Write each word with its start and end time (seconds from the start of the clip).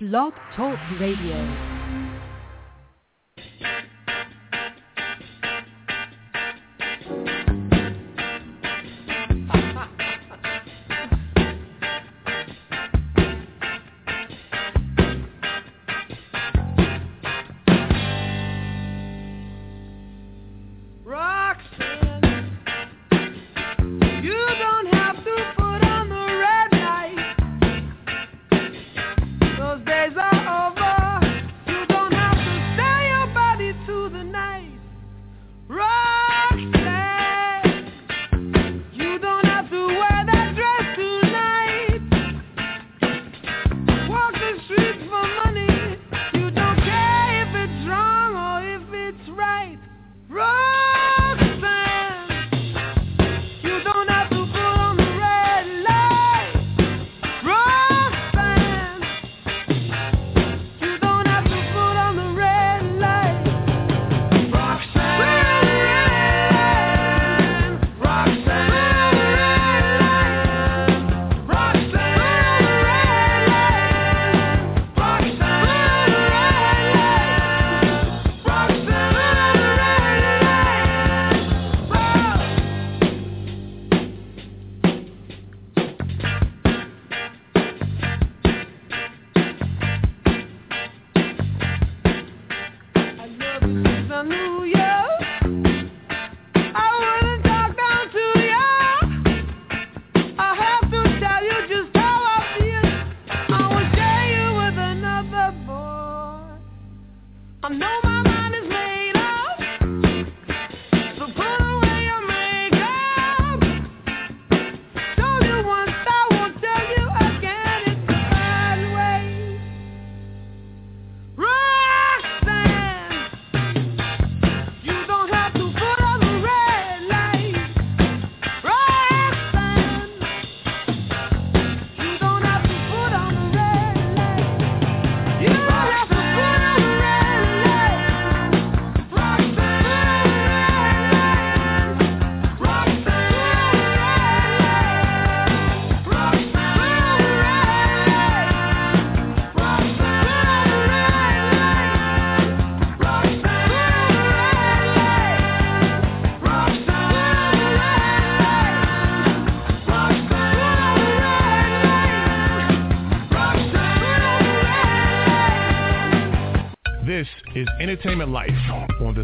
Blog 0.00 0.32
Talk 0.56 0.76
Radio. 0.98 2.03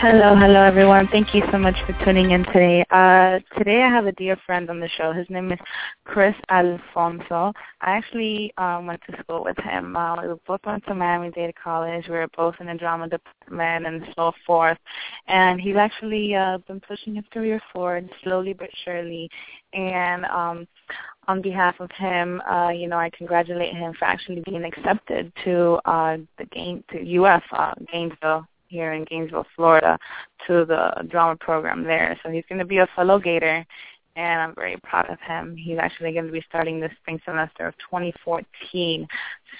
Hello, 0.00 0.34
hello 0.34 0.60
everyone. 0.60 1.06
Thank 1.08 1.34
you 1.34 1.42
so 1.52 1.56
much 1.56 1.76
for 1.86 1.92
tuning 2.04 2.32
in 2.32 2.44
today. 2.46 2.84
Uh, 2.90 3.38
today 3.56 3.82
I 3.82 3.88
have 3.88 4.06
a 4.06 4.12
dear 4.12 4.36
friend 4.44 4.68
on 4.68 4.80
the 4.80 4.88
show. 4.88 5.12
His 5.12 5.30
name 5.30 5.52
is 5.52 5.58
Chris 6.04 6.34
Alfonso. 6.50 7.52
I 7.80 7.92
actually 7.92 8.52
um, 8.58 8.86
went 8.86 9.00
to 9.08 9.16
school 9.22 9.44
with 9.44 9.56
him. 9.58 9.96
Uh, 9.96 10.20
we 10.20 10.34
both 10.46 10.60
went 10.66 10.84
to 10.86 10.94
Miami-Dade 10.94 11.54
College. 11.62 12.06
We 12.08 12.16
were 12.16 12.28
both 12.36 12.56
in 12.58 12.66
the 12.66 12.74
drama 12.74 13.08
department 13.08 13.86
and 13.86 14.04
so 14.16 14.32
forth. 14.44 14.78
And 15.28 15.60
he's 15.60 15.76
actually 15.76 16.34
uh, 16.34 16.58
been 16.66 16.80
pushing 16.80 17.14
his 17.14 17.24
career 17.32 17.62
forward 17.72 18.10
slowly 18.24 18.52
but 18.52 18.70
surely. 18.84 19.30
And 19.74 20.24
um, 20.26 20.66
on 21.28 21.40
behalf 21.40 21.76
of 21.78 21.90
him, 21.92 22.42
uh, 22.42 22.70
you 22.70 22.88
know, 22.88 22.98
I 22.98 23.10
congratulate 23.10 23.74
him 23.74 23.94
for 23.98 24.06
actually 24.06 24.42
being 24.44 24.64
accepted 24.64 25.32
to 25.44 25.78
uh, 25.84 26.16
the 26.36 26.46
game 26.46 26.82
to 26.90 27.22
UF 27.22 27.44
uh, 27.52 27.74
Gainesville 27.90 28.46
here 28.68 28.92
in 28.92 29.04
Gainesville, 29.04 29.46
Florida, 29.56 29.98
to 30.46 30.64
the 30.64 31.06
drama 31.08 31.36
program 31.36 31.84
there. 31.84 32.18
So 32.22 32.30
he's 32.30 32.44
going 32.48 32.58
to 32.58 32.64
be 32.64 32.78
a 32.78 32.88
fellow 32.94 33.18
Gator, 33.18 33.64
and 34.16 34.40
I'm 34.40 34.54
very 34.54 34.76
proud 34.78 35.10
of 35.10 35.18
him. 35.20 35.56
He's 35.56 35.78
actually 35.78 36.12
going 36.12 36.26
to 36.26 36.32
be 36.32 36.44
starting 36.48 36.80
the 36.80 36.90
spring 37.00 37.20
semester 37.24 37.66
of 37.66 37.74
2014. 37.78 39.06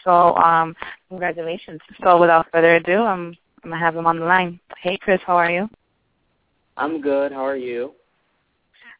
So 0.05 0.37
um, 0.37 0.75
congratulations. 1.09 1.81
So 2.03 2.21
without 2.21 2.47
further 2.53 2.77
ado, 2.77 3.03
I'm, 3.03 3.37
I'm 3.62 3.71
going 3.71 3.81
to 3.81 3.85
have 3.85 3.97
him 3.97 4.06
on 4.06 4.21
the 4.21 4.27
line. 4.27 4.61
Hey, 4.81 4.99
Chris, 4.99 5.21
how 5.27 5.37
are 5.37 5.50
you? 5.50 5.69
I'm 6.77 7.00
good. 7.00 7.33
How 7.33 7.45
are 7.45 7.57
you? 7.57 7.95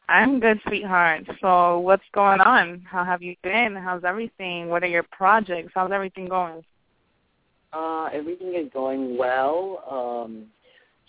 I'm 0.07 0.39
good, 0.39 0.59
sweetheart. 0.67 1.23
So 1.41 1.79
what's 1.79 2.03
going 2.13 2.39
on? 2.39 2.85
How 2.89 3.03
have 3.03 3.23
you 3.23 3.35
been? 3.41 3.75
How's 3.75 4.03
everything? 4.03 4.69
What 4.69 4.83
are 4.83 4.87
your 4.87 5.03
projects? 5.11 5.71
How's 5.73 5.91
everything 5.91 6.27
going? 6.27 6.63
Uh, 7.75 8.05
everything 8.13 8.55
is 8.55 8.71
going 8.73 9.17
well. 9.17 9.83
Um, 10.25 10.45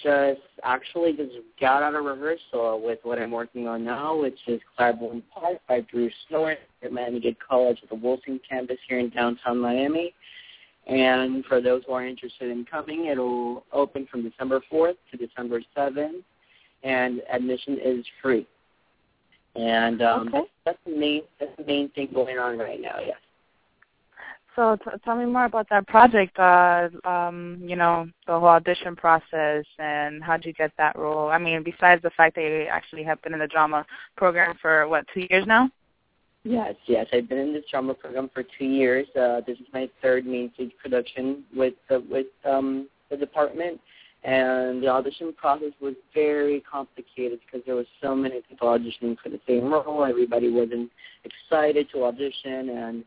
just 0.03 0.41
actually 0.63 1.13
just 1.13 1.33
got 1.61 1.83
out 1.83 1.95
of 1.95 2.05
rehearsal 2.05 2.83
with 2.85 2.99
what 3.03 3.19
I'm 3.19 3.31
working 3.31 3.67
on 3.67 3.85
now, 3.85 4.21
which 4.21 4.39
is 4.47 4.61
Clybourne 4.79 5.23
Park 5.33 5.59
by 5.69 5.81
Drew 5.83 6.11
Stewart 6.27 6.59
at 6.83 6.93
Miami-Dade 6.93 7.37
College 7.47 7.79
at 7.83 7.89
the 7.89 7.95
Wilson 7.95 8.41
campus 8.49 8.77
here 8.89 8.99
in 8.99 9.09
downtown 9.11 9.59
Miami. 9.59 10.13
And 10.87 11.45
for 11.47 11.61
those 11.61 11.83
who 11.87 11.95
are 11.95 12.07
interested 12.07 12.51
in 12.51 12.65
coming, 12.65 13.07
it'll 13.07 13.65
open 13.73 14.07
from 14.11 14.29
December 14.29 14.61
4th 14.71 14.97
to 15.11 15.17
December 15.17 15.63
7th, 15.77 16.23
and 16.83 17.23
admission 17.33 17.79
is 17.83 18.05
free. 18.23 18.47
And 19.55 20.03
um, 20.03 20.29
Okay. 20.29 20.39
that's, 20.39 20.49
that's 20.65 20.79
the 20.85 20.97
main 21.01 21.23
that's 21.41 21.57
the 21.57 21.65
main 21.65 21.89
thing 21.91 22.11
going 22.13 22.39
on 22.39 22.59
right 22.59 22.81
now. 22.81 22.99
Yes. 23.01 23.17
So 24.57 24.77
t- 24.77 24.91
tell 25.05 25.17
me 25.17 25.27
more 25.27 25.45
about 25.45 25.69
that 25.69 25.87
project. 25.87 26.39
Uh, 26.39 26.89
um, 27.05 27.59
you 27.61 27.77
know, 27.77 28.09
the 28.27 28.33
whole 28.33 28.49
audition 28.49 28.97
process 28.97 29.65
and 29.79 30.25
how 30.25 30.37
did 30.39 30.47
you 30.47 30.53
get 30.55 30.73
that 30.79 30.99
role? 30.99 31.29
I 31.29 31.39
mean, 31.39 31.63
besides 31.63 32.03
the 32.03 32.11
fact 32.11 32.35
that 32.37 32.41
you 32.41 32.67
actually 32.71 33.05
have 33.05 33.21
been 33.23 33.35
in 33.35 33.39
the 33.39 33.47
drama 33.47 33.85
program 34.17 34.57
for 34.61 34.89
what 34.89 35.05
two 35.13 35.27
years 35.31 35.47
now? 35.47 35.71
Yes, 36.43 36.75
yes. 36.87 37.07
I've 37.13 37.29
been 37.29 37.39
in 37.39 37.53
this 37.53 37.65
drama 37.71 37.93
program 37.93 38.31
for 38.33 38.45
two 38.59 38.65
years. 38.65 39.07
Uh, 39.15 39.41
this 39.47 39.59
is 39.59 39.67
my 39.75 39.91
third 40.01 40.25
main 40.25 40.53
stage 40.55 40.71
production 40.81 41.45
with 41.55 41.75
the, 41.91 42.03
with 42.09 42.27
um, 42.45 42.89
the 43.11 43.17
department, 43.17 43.81
and 44.23 44.81
the 44.81 44.87
audition 44.87 45.33
process 45.33 45.73
was 45.81 45.95
very 46.15 46.61
complicated 46.61 47.41
because 47.45 47.67
there 47.67 47.75
was 47.75 47.87
so 48.01 48.15
many 48.15 48.43
people 48.49 48.69
auditioning 48.69 49.17
for 49.23 49.29
the 49.29 49.41
same 49.47 49.73
role. 49.73 50.05
Everybody 50.05 50.49
wasn't 50.49 50.91
excited 51.25 51.89
to 51.93 52.05
audition, 52.05 52.71
and 52.71 53.05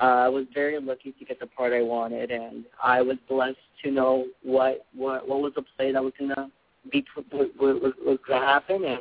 uh, 0.00 0.04
I 0.04 0.28
was 0.28 0.46
very 0.54 0.80
lucky 0.80 1.12
to 1.12 1.24
get 1.24 1.40
the 1.40 1.46
part 1.46 1.72
I 1.72 1.82
wanted, 1.82 2.30
and 2.30 2.64
I 2.82 3.02
was 3.02 3.16
blessed 3.28 3.56
to 3.84 3.90
know 3.90 4.26
what 4.42 4.86
what 4.94 5.28
what 5.28 5.40
was 5.40 5.52
the 5.54 5.64
play 5.76 5.92
that 5.92 6.02
was 6.02 6.12
gonna 6.18 6.50
be 6.90 7.04
what, 7.14 7.48
what 7.58 7.82
was 7.82 8.18
gonna 8.26 8.44
happen, 8.44 8.84
and 8.84 9.00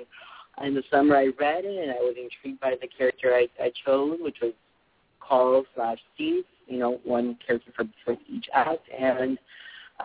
in 0.65 0.73
the 0.73 0.83
summer 0.91 1.15
I 1.15 1.27
read 1.39 1.65
it 1.65 1.83
and 1.83 1.91
I 1.91 1.99
was 1.99 2.15
intrigued 2.19 2.59
by 2.59 2.75
the 2.81 2.87
character 2.87 3.33
I, 3.33 3.47
I 3.61 3.71
chose, 3.85 4.17
which 4.21 4.37
was 4.41 4.53
Carl 5.19 5.65
slash 5.75 5.99
Steve, 6.15 6.45
you 6.67 6.79
know, 6.79 6.99
one 7.03 7.37
character 7.45 7.71
for, 7.75 7.85
for 8.03 8.17
each 8.29 8.47
act 8.53 8.87
and 8.97 9.37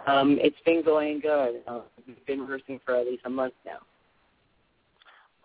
um 0.06 0.38
it's 0.40 0.56
been 0.64 0.82
going 0.84 1.20
good. 1.20 1.62
Uh, 1.66 1.80
we've 2.06 2.26
been 2.26 2.40
rehearsing 2.40 2.80
for 2.84 2.96
at 2.96 3.06
least 3.06 3.22
a 3.24 3.30
month 3.30 3.54
now. 3.64 3.78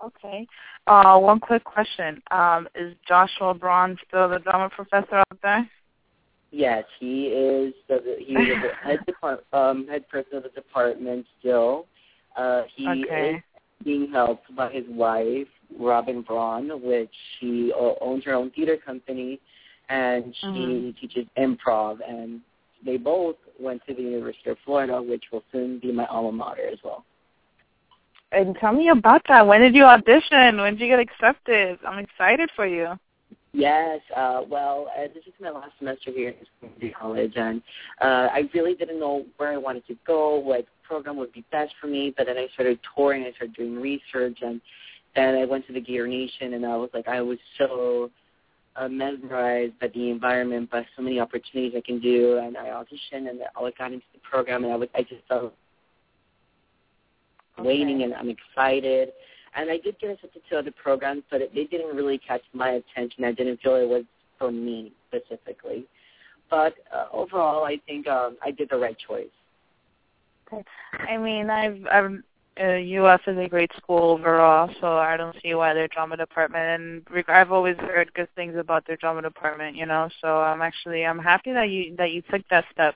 Okay. 0.03 0.47
Uh, 0.85 1.17
one 1.17 1.39
quick 1.39 1.63
question. 1.63 2.21
Um, 2.31 2.67
is 2.75 2.95
Joshua 3.07 3.53
Braun 3.53 3.97
still 4.07 4.29
the 4.29 4.39
drama 4.39 4.69
professor 4.69 5.15
out 5.15 5.41
there? 5.41 5.69
Yes, 6.51 6.85
he 6.99 7.25
is 7.25 7.73
the 7.89 8.15
he 8.19 8.33
is 8.33 8.57
the 8.61 8.71
head 8.83 8.99
depart, 9.05 9.45
um 9.51 9.85
head 9.87 10.07
person 10.07 10.37
of 10.37 10.43
the 10.43 10.49
department 10.49 11.25
still. 11.39 11.87
Uh 12.37 12.63
he 12.75 13.05
Okay. 13.05 13.35
is 13.35 13.41
being 13.83 14.09
helped 14.11 14.55
by 14.55 14.71
his 14.71 14.85
wife, 14.87 15.47
Robin 15.77 16.21
Braun, 16.21 16.69
which 16.81 17.11
she 17.39 17.73
owns 18.01 18.23
her 18.23 18.33
own 18.33 18.49
theater 18.51 18.77
company, 18.77 19.39
and 19.89 20.33
she 20.35 20.45
Mhm. 20.47 20.99
teaches 20.99 21.27
improv. 21.37 21.99
And 22.07 22.41
they 22.83 22.97
both 22.97 23.35
went 23.59 23.85
to 23.87 23.93
the 23.93 24.01
University 24.01 24.49
of 24.51 24.57
Florida, 24.59 25.01
which 25.01 25.31
will 25.31 25.43
soon 25.51 25.79
be 25.79 25.91
my 25.91 26.05
alma 26.05 26.31
mater 26.31 26.67
as 26.67 26.81
well. 26.83 27.03
And 28.31 28.55
tell 28.59 28.73
me 28.73 28.89
about 28.89 29.21
that. 29.29 29.47
When 29.47 29.61
did 29.61 29.73
you 29.73 29.85
audition? 29.85 30.57
When 30.57 30.73
did 30.73 30.81
you 30.81 30.87
get 30.87 30.99
accepted? 30.99 31.79
I'm 31.87 31.99
excited 31.99 32.49
for 32.55 32.67
you. 32.67 32.93
Yes, 33.53 34.01
uh, 34.15 34.41
well, 34.47 34.87
uh, 34.95 35.07
this 35.13 35.23
is 35.25 35.33
my 35.39 35.49
last 35.49 35.71
semester 35.79 36.11
here 36.11 36.29
at 36.29 36.35
community 36.59 36.93
college, 36.99 37.33
and 37.37 37.61
uh, 38.01 38.27
I 38.31 38.47
really 38.53 38.75
didn't 38.75 38.99
know 38.99 39.25
where 39.37 39.51
I 39.51 39.57
wanted 39.57 39.87
to 39.87 39.95
go, 40.05 40.37
what 40.37 40.67
program 40.83 41.17
would 41.17 41.31
be 41.31 41.43
best 41.51 41.73
for 41.81 41.87
me. 41.87 42.13
But 42.15 42.27
then 42.27 42.37
I 42.37 42.47
started 42.53 42.77
touring, 42.95 43.23
I 43.23 43.31
started 43.31 43.55
doing 43.55 43.79
research, 43.79 44.39
and 44.41 44.61
then 45.15 45.35
I 45.35 45.45
went 45.45 45.65
to 45.67 45.73
the 45.73 45.81
Gator 45.81 46.07
Nation, 46.07 46.53
and 46.53 46.65
I 46.65 46.75
was 46.75 46.89
like, 46.93 47.07
I 47.07 47.21
was 47.21 47.39
so 47.57 48.11
uh, 48.75 48.89
mesmerized 48.89 49.79
by 49.79 49.87
the 49.87 50.11
environment, 50.11 50.69
by 50.69 50.85
so 50.95 51.01
many 51.01 51.19
opportunities 51.19 51.73
I 51.75 51.81
can 51.81 51.99
do, 51.99 52.37
and 52.37 52.57
I 52.57 52.65
auditioned, 52.65 53.27
and 53.29 53.39
I 53.55 53.71
got 53.75 53.91
into 53.91 54.05
the 54.13 54.19
program, 54.29 54.65
and 54.65 54.73
I 54.73 54.75
was, 54.75 54.89
I 54.93 55.01
just 55.01 55.23
felt 55.27 55.53
waiting, 57.59 58.03
and 58.03 58.13
I'm 58.13 58.29
excited. 58.29 59.09
And 59.55 59.71
I 59.71 59.77
did 59.77 59.99
get 59.99 60.11
accepted 60.11 60.41
to 60.49 60.59
other 60.59 60.71
programs, 60.71 61.23
but 61.31 61.41
it, 61.41 61.53
they 61.55 61.63
didn't 61.65 61.95
really 61.95 62.17
catch 62.19 62.41
my 62.53 62.71
attention. 62.81 63.23
I 63.23 63.31
didn't 63.31 63.61
feel 63.61 63.75
it 63.75 63.87
was 63.87 64.03
for 64.37 64.51
me 64.51 64.91
specifically. 65.07 65.85
But 66.49 66.75
uh, 66.93 67.05
overall, 67.11 67.63
I 67.65 67.79
think 67.87 68.07
um, 68.07 68.37
I 68.43 68.51
did 68.51 68.69
the 68.69 68.77
right 68.77 68.97
choice. 69.07 69.27
I 70.93 71.17
mean, 71.17 71.49
I've, 71.49 71.85
I've 71.91 72.11
uh, 72.59 72.79
UF 73.03 73.21
is 73.27 73.37
a 73.37 73.47
great 73.47 73.71
school 73.77 74.11
overall, 74.11 74.69
so 74.81 74.97
I 74.97 75.15
don't 75.17 75.35
see 75.43 75.53
why 75.53 75.73
their 75.73 75.87
drama 75.89 76.17
department. 76.17 77.05
And 77.07 77.25
I've 77.27 77.51
always 77.51 77.77
heard 77.77 78.13
good 78.13 78.29
things 78.35 78.55
about 78.57 78.85
their 78.87 78.97
drama 78.97 79.21
department, 79.21 79.75
you 79.75 79.85
know. 79.85 80.09
So 80.21 80.39
I'm 80.39 80.61
actually 80.61 81.05
I'm 81.05 81.19
happy 81.19 81.53
that 81.53 81.69
you 81.69 81.95
that 81.97 82.11
you 82.11 82.23
took 82.31 82.41
that 82.49 82.65
step, 82.71 82.95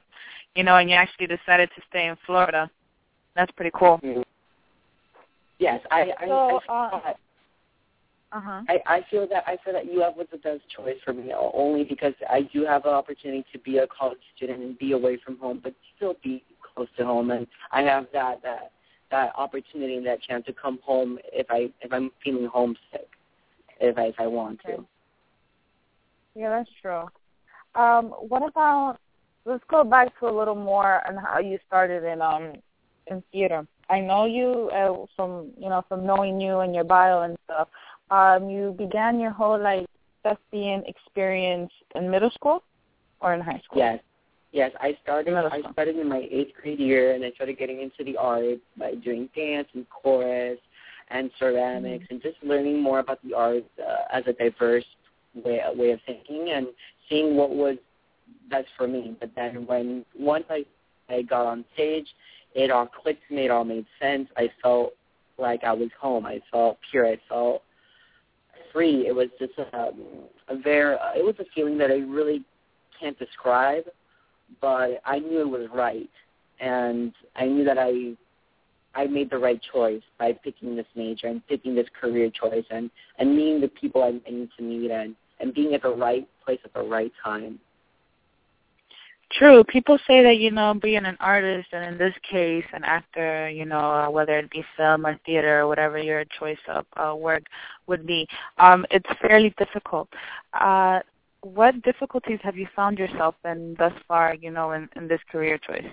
you 0.56 0.64
know, 0.64 0.78
and 0.78 0.90
you 0.90 0.96
actually 0.96 1.28
decided 1.28 1.70
to 1.76 1.82
stay 1.90 2.08
in 2.08 2.16
Florida. 2.26 2.70
That's 3.36 3.52
pretty 3.52 3.72
cool. 3.76 4.00
Mhm. 4.04 4.24
Yes, 5.62 5.80
I 5.92 6.12
I, 6.20 6.26
So, 6.28 6.60
I, 6.70 6.86
uh, 6.96 7.14
Uh 8.34 8.40
huh. 8.40 8.62
I 8.68 8.80
I 8.88 9.06
feel 9.12 9.28
that 9.28 9.44
I 9.46 9.58
feel 9.64 9.74
that 9.74 9.86
UF 9.86 10.18
was 10.18 10.26
the 10.32 10.38
best 10.40 10.62
choice 10.76 10.98
for 11.06 11.14
me, 11.14 11.32
only 11.34 11.84
because 11.84 12.16
I 12.28 12.42
do 12.54 12.66
have 12.66 12.86
an 12.86 12.94
opportunity 12.94 13.46
to 13.54 13.60
be 13.60 13.78
a 13.78 13.88
college 13.88 14.24
student 14.36 14.60
and 14.64 14.80
be 14.80 14.94
away 14.94 15.18
from 15.24 15.38
home, 15.38 15.60
but 15.64 15.76
still 15.96 16.16
be 16.24 16.44
close 16.74 16.88
to 16.98 17.06
home, 17.06 17.30
and 17.30 17.46
I 17.72 17.82
have 17.84 18.08
that 18.12 18.42
that 18.42 18.72
that 19.12 19.34
opportunity 19.36 19.98
and 19.98 20.06
that 20.08 20.24
chance 20.24 20.46
to 20.48 20.54
come 20.54 20.80
home 20.84 21.20
if 21.32 21.46
I 21.52 21.70
if 21.82 21.94
I'm 21.94 22.10
feeling 22.24 22.48
homesick, 22.48 23.10
if 23.80 23.98
I 24.00 24.06
if 24.06 24.16
I 24.18 24.26
want 24.26 24.62
to. 24.66 24.84
Yeah, 26.34 26.50
that's 26.50 26.70
true. 26.82 27.06
Um, 27.76 28.06
what 28.32 28.42
about? 28.42 28.98
Let's 29.46 29.64
go 29.70 29.84
back 29.84 30.18
to 30.20 30.28
a 30.28 30.34
little 30.36 30.56
more 30.56 31.08
on 31.08 31.18
how 31.18 31.38
you 31.40 31.60
started 31.68 32.04
in 32.04 32.20
um 32.22 32.54
in 33.08 33.22
theater. 33.32 33.68
I 33.92 34.00
know 34.00 34.26
you 34.26 34.70
uh, 34.74 35.06
from 35.16 35.52
you 35.58 35.70
know 35.70 35.84
from 35.90 36.06
knowing 36.06 36.40
you 36.40 36.60
and 36.60 36.74
your 36.74 36.86
bio 36.86 37.24
and 37.24 37.38
stuff. 37.46 37.68
Um, 38.10 38.50
you 38.50 38.74
began 38.78 39.20
your 39.20 39.32
whole 39.32 39.62
like 39.62 39.86
thespian 40.24 40.84
experience 40.88 41.72
in 41.96 42.10
middle 42.10 42.32
school 42.32 42.64
or 43.20 43.34
in 43.34 43.42
high 43.42 43.62
school. 43.66 43.80
Yes. 43.80 44.00
Yes, 44.54 44.72
I 44.82 44.98
started 45.02 45.34
Middle 45.34 45.50
I 45.52 45.62
started 45.72 45.96
in 45.96 46.10
my 46.10 46.28
eighth 46.30 46.52
grade 46.62 46.80
year 46.80 47.14
and 47.14 47.24
I 47.24 47.32
started 47.32 47.58
getting 47.58 47.80
into 47.80 48.04
the 48.04 48.18
arts 48.18 48.60
by 48.78 48.96
doing 48.96 49.30
dance 49.34 49.70
and 49.74 49.86
chorus 49.90 50.60
and 51.10 51.32
ceramics 51.40 52.04
Mm-hmm. 52.06 52.16
and 52.16 52.22
just 52.22 52.36
learning 52.44 52.82
more 52.82 53.00
about 53.00 53.20
the 53.24 53.34
arts 53.34 53.70
uh, 53.80 54.04
as 54.12 54.24
a 54.28 54.34
diverse 54.34 54.86
way 55.34 55.62
way 55.74 55.92
of 55.92 56.00
thinking 56.06 56.52
and 56.52 56.68
seeing 57.08 57.38
what 57.38 57.52
was 57.52 57.78
best 58.50 58.68
for 58.78 58.88
me. 58.88 59.16
But 59.22 59.32
then 59.38 59.66
when 59.68 60.06
once 60.20 60.46
I 60.50 60.66
I 61.08 61.22
got 61.22 61.46
on 61.46 61.64
stage, 61.74 62.08
it 62.54 62.72
all 62.72 62.88
clicked 62.88 63.28
to 63.28 63.36
me, 63.36 63.46
it 63.46 63.52
all 63.52 63.64
made 63.64 63.86
sense. 64.00 64.28
I 64.38 64.50
felt 64.62 64.94
like 65.38 65.64
I 65.64 65.74
was 65.74 65.90
home. 66.00 66.26
I 66.26 66.40
felt 66.52 66.78
pure. 66.90 67.08
I 67.08 67.18
felt 67.28 67.64
free. 68.74 69.08
It 69.08 69.16
was 69.16 69.28
just 69.40 69.54
a, 69.58 69.92
a 70.48 70.58
very 70.58 70.96
uh, 70.96 71.14
it 71.16 71.26
was 71.26 71.36
a 71.40 71.46
feeling 71.56 71.78
that 71.80 71.92
I 71.92 72.00
really 72.00 72.44
can't 73.00 73.18
describe 73.18 73.86
but 74.60 75.02
I 75.06 75.20
knew 75.20 75.40
it 75.42 75.50
was 75.50 75.70
right, 75.74 76.10
and 76.60 77.14
I 77.36 77.46
knew 77.46 77.64
that 77.64 77.78
I 77.78 78.16
I 78.94 79.06
made 79.06 79.30
the 79.30 79.38
right 79.38 79.62
choice 79.72 80.02
by 80.20 80.34
picking 80.34 80.76
this 80.76 80.88
major 80.96 81.28
and 81.28 81.46
picking 81.48 81.76
this 81.76 81.88
career 82.00 82.30
choice 82.30 82.66
and 82.70 82.90
and 83.20 83.36
meeting 83.36 83.62
the 83.62 83.70
people 83.70 84.04
I, 84.04 84.20
I 84.28 84.32
need 84.32 84.50
to 84.58 84.64
meet 84.64 84.92
and 84.92 85.16
and 85.40 85.54
being 85.54 85.74
at 85.74 85.84
the 85.84 85.96
right 85.96 86.28
place 86.44 86.60
at 86.66 86.74
the 86.74 86.82
right 86.82 87.12
time. 87.24 87.60
True. 89.38 89.64
People 89.64 89.98
say 90.08 90.24
that 90.24 90.38
you 90.38 90.52
know 90.52 90.74
being 90.74 91.06
an 91.06 91.18
artist 91.20 91.70
and 91.72 91.86
in 91.86 91.98
this 91.98 92.14
case 92.30 92.66
an 92.74 92.84
actor, 92.84 93.50
you 93.50 93.66
know, 93.66 93.80
uh, 93.80 94.10
whether 94.10 94.38
it 94.38 94.50
be 94.52 94.64
film 94.76 95.06
or 95.06 95.18
theater 95.26 95.62
or 95.62 95.68
whatever 95.68 95.98
your 95.98 96.26
choice 96.38 96.58
of 96.68 96.86
uh, 96.98 97.16
work 97.16 97.44
would 97.88 98.06
be, 98.06 98.28
um, 98.58 98.86
it's 98.92 99.08
fairly 99.22 99.54
difficult. 99.58 100.10
Uh, 100.54 101.00
what 101.42 101.82
difficulties 101.82 102.40
have 102.44 102.58
you 102.58 102.68
found 102.76 103.00
yourself 103.00 103.36
in 103.46 103.76
thus 103.80 103.94
far, 104.08 104.36
you 104.36 104.52
know, 104.52 104.74
in, 104.74 104.90
in 104.96 105.08
this 105.08 105.22
career 105.32 105.58
choice? 105.58 105.86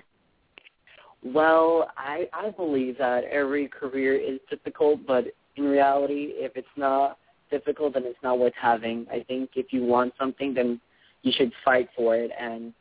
Well, 1.23 1.91
I 1.97 2.29
I 2.33 2.51
believe 2.51 2.99
that 2.99 3.25
every 3.25 3.69
career 3.69 4.15
is 4.15 4.41
difficult, 4.51 5.07
but 5.07 5.27
in 5.57 5.65
reality, 5.65 6.33
if 6.35 6.57
it's 6.57 6.67
not 6.77 7.19
difficult, 7.51 7.95
then 7.95 8.05
it's 8.05 8.23
not 8.23 8.39
worth 8.39 8.55
having. 8.61 9.07
I 9.13 9.25
think 9.29 9.51
if 9.55 9.73
you 9.73 9.85
want 9.85 10.13
something, 10.19 10.55
then 10.55 10.81
you 11.23 11.33
should 11.35 11.53
fight 11.65 11.89
for 11.97 12.17
it 12.17 12.31
and 12.39 12.73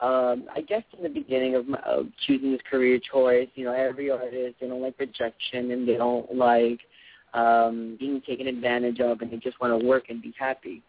um, 0.00 0.44
I 0.54 0.60
guess 0.60 0.82
in 0.96 1.02
the 1.02 1.08
beginning 1.08 1.54
of, 1.54 1.68
my, 1.68 1.78
of 1.78 2.06
choosing 2.26 2.52
this 2.52 2.60
career 2.70 3.00
choice, 3.10 3.48
you 3.54 3.64
know, 3.64 3.72
every 3.72 4.10
artist 4.10 4.56
they 4.60 4.68
don't 4.68 4.82
like 4.82 4.98
rejection 4.98 5.70
and 5.70 5.88
they 5.88 5.94
don't 5.96 6.34
like 6.34 6.80
um, 7.32 7.96
being 7.98 8.20
taken 8.26 8.46
advantage 8.46 9.00
of, 9.00 9.20
and 9.20 9.30
they 9.30 9.36
just 9.36 9.60
want 9.60 9.78
to 9.78 9.86
work 9.86 10.04
and 10.10 10.20
be 10.20 10.34
happy. 10.38 10.82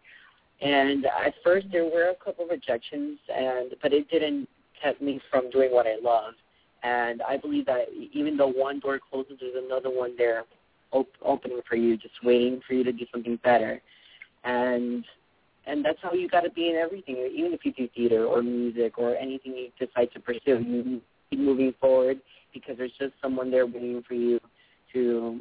And 0.60 1.06
at 1.06 1.34
first, 1.42 1.66
there 1.72 1.84
were 1.84 2.10
a 2.10 2.24
couple 2.24 2.44
of 2.44 2.50
rejections, 2.50 3.18
and 3.34 3.74
but 3.80 3.92
it 3.92 4.10
didn't 4.10 4.48
keep 4.82 5.00
me 5.00 5.20
from 5.30 5.50
doing 5.50 5.72
what 5.72 5.86
I 5.86 5.96
love. 6.02 6.34
And 6.82 7.22
I 7.22 7.36
believe 7.36 7.66
that 7.66 7.86
even 8.12 8.36
though 8.36 8.48
one 8.48 8.80
door 8.80 9.00
closes, 9.10 9.38
there's 9.40 9.64
another 9.64 9.90
one 9.90 10.16
there 10.16 10.44
op- 10.92 11.08
opening 11.24 11.60
for 11.68 11.76
you, 11.76 11.96
just 11.96 12.14
waiting 12.22 12.60
for 12.66 12.74
you 12.74 12.84
to 12.84 12.92
do 12.92 13.06
something 13.12 13.38
better. 13.42 13.80
And 14.44 15.04
and 15.68 15.84
that's 15.84 15.98
how 16.02 16.12
you 16.12 16.28
got 16.28 16.40
to 16.40 16.50
be 16.50 16.70
in 16.70 16.76
everything. 16.76 17.16
Even 17.16 17.52
if 17.52 17.64
you 17.64 17.72
do 17.72 17.88
theater 17.94 18.24
or 18.24 18.42
music 18.42 18.98
or 18.98 19.14
anything 19.16 19.54
you 19.54 19.68
decide 19.78 20.10
to 20.14 20.20
pursue, 20.20 20.58
you 20.60 21.00
keep 21.30 21.38
moving 21.38 21.74
forward 21.80 22.18
because 22.52 22.76
there's 22.78 22.92
just 22.98 23.12
someone 23.22 23.50
there 23.50 23.66
waiting 23.66 24.02
for 24.06 24.14
you 24.14 24.40
to 24.92 25.40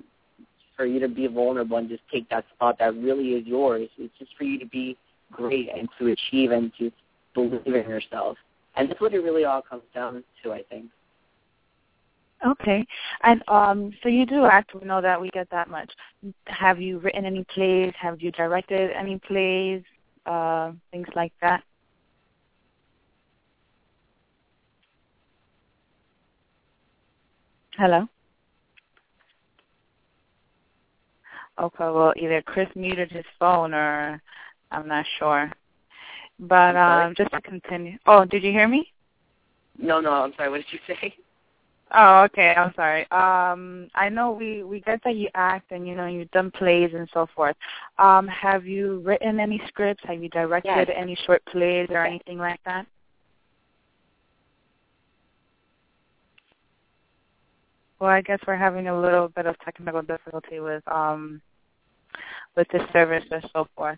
for 0.76 0.86
you 0.86 1.00
to 1.00 1.08
be 1.08 1.26
vulnerable 1.26 1.78
and 1.78 1.90
just 1.90 2.04
take 2.12 2.30
that 2.30 2.46
spot 2.54 2.78
that 2.78 2.96
really 2.96 3.30
is 3.30 3.48
yours. 3.48 3.90
It's 3.98 4.14
just 4.20 4.32
for 4.38 4.44
you 4.44 4.60
to 4.60 4.66
be 4.68 4.96
great 5.32 5.70
and 5.76 5.90
to 5.98 6.08
achieve 6.08 6.52
and 6.52 6.72
to 6.78 6.92
believe 7.34 7.66
in 7.66 7.90
yourself. 7.90 8.38
And 8.76 8.88
that's 8.88 9.02
what 9.02 9.14
it 9.14 9.20
really 9.20 9.44
all 9.44 9.64
comes 9.64 9.82
down 9.96 10.24
to, 10.44 10.54
I 10.54 10.62
think. 10.70 10.86
Okay. 12.46 12.86
And 13.24 13.44
um 13.48 13.92
so 14.04 14.10
you 14.10 14.26
do 14.26 14.46
act, 14.46 14.76
we 14.76 14.86
know 14.86 15.02
that 15.02 15.20
we 15.20 15.30
get 15.30 15.50
that 15.50 15.70
much. 15.70 15.92
Have 16.46 16.80
you 16.80 17.00
written 17.00 17.26
any 17.26 17.44
plays? 17.46 17.94
Have 18.00 18.22
you 18.22 18.32
directed 18.32 18.92
any 18.92 19.18
plays? 19.20 19.82
Uh 20.28 20.74
things 20.92 21.08
like 21.16 21.34
that? 21.42 21.64
Hello? 27.78 28.08
Okay, 31.60 31.78
well 31.80 32.14
either 32.18 32.42
Chris 32.42 32.68
muted 32.76 33.12
his 33.12 33.26
phone 33.40 33.74
or 33.74 34.22
I'm 34.72 34.88
not 34.88 35.06
sure. 35.18 35.52
But 36.40 36.76
um 36.76 37.14
just 37.16 37.32
to 37.32 37.42
continue. 37.42 37.98
Oh, 38.06 38.26
did 38.26 38.44
you 38.44 38.52
hear 38.52 38.68
me? 38.68 38.92
No, 39.80 40.02
no, 40.02 40.12
I'm 40.12 40.34
sorry. 40.36 40.50
What 40.50 40.58
did 40.58 40.66
you 40.72 40.80
say? 40.88 41.16
Oh, 41.94 42.24
okay. 42.24 42.54
I'm 42.56 42.74
sorry. 42.76 43.04
Um, 43.12 43.88
I 43.96 44.10
know 44.10 44.32
we 44.32 44.64
we 44.64 44.82
get 44.82 45.02
that 45.06 45.16
you 45.16 45.30
act 45.36 45.72
and 45.72 45.88
you 45.88 45.96
know 45.96 46.06
you've 46.06 46.32
done 46.32 46.52
plays 46.52 46.92
and 46.94 47.08
so 47.14 47.28
forth. 47.36 47.56
Um, 47.98 48.28
have 48.28 48.66
you 48.66 49.00
written 49.06 49.40
any 49.40 49.62
scripts? 49.68 50.04
Have 50.06 50.22
you 50.22 50.30
directed 50.30 50.90
Yes. 50.90 50.98
any 50.98 51.16
short 51.26 51.44
plays 51.46 51.88
or 51.90 52.06
anything 52.06 52.40
like 52.40 52.60
that? 52.66 52.86
Well, 58.00 58.10
I 58.10 58.22
guess 58.22 58.40
we're 58.46 58.56
having 58.56 58.88
a 58.90 59.00
little 59.02 59.30
bit 59.30 59.46
of 59.46 59.58
technical 59.60 60.02
difficulty 60.02 60.60
with 60.60 60.84
um 60.88 61.42
with 62.56 62.68
the 62.74 62.86
service 62.92 63.24
and 63.32 63.50
so 63.54 63.68
forth. 63.76 63.98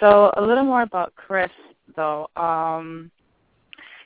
So 0.00 0.32
a 0.36 0.42
little 0.42 0.64
more 0.64 0.82
about 0.82 1.14
Chris 1.14 1.50
though. 1.94 2.28
Um 2.36 3.10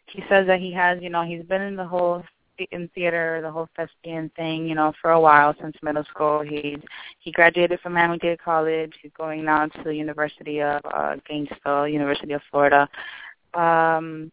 he 0.07 0.23
says 0.29 0.47
that 0.47 0.61
he 0.61 0.73
has, 0.73 1.03
you 1.03 1.11
know, 1.11 1.25
he's 1.25 1.43
been 1.45 1.63
in 1.63 1.77
the 1.77 1.85
whole 1.87 2.23
in 2.71 2.89
theater, 2.95 3.41
the 3.43 3.51
whole 3.51 3.69
thespian 3.77 4.31
thing, 4.37 4.67
you 4.67 4.75
know, 4.75 4.93
for 5.01 5.13
a 5.13 5.21
while 5.21 5.55
since 5.61 5.77
middle 5.83 6.05
school. 6.05 6.43
He's 6.43 6.81
he 7.21 7.33
graduated 7.33 7.81
from 7.81 7.95
Miami 7.95 8.19
Dade 8.19 8.41
College. 8.41 8.95
He's 9.03 9.13
going 9.17 9.45
now 9.45 9.67
to 9.67 9.83
the 9.83 9.95
University 9.95 10.61
of 10.63 10.81
uh, 10.93 11.17
Gainesville, 11.29 11.89
University 11.89 12.33
of 12.33 12.43
Florida. 12.51 12.89
Um, 13.55 14.31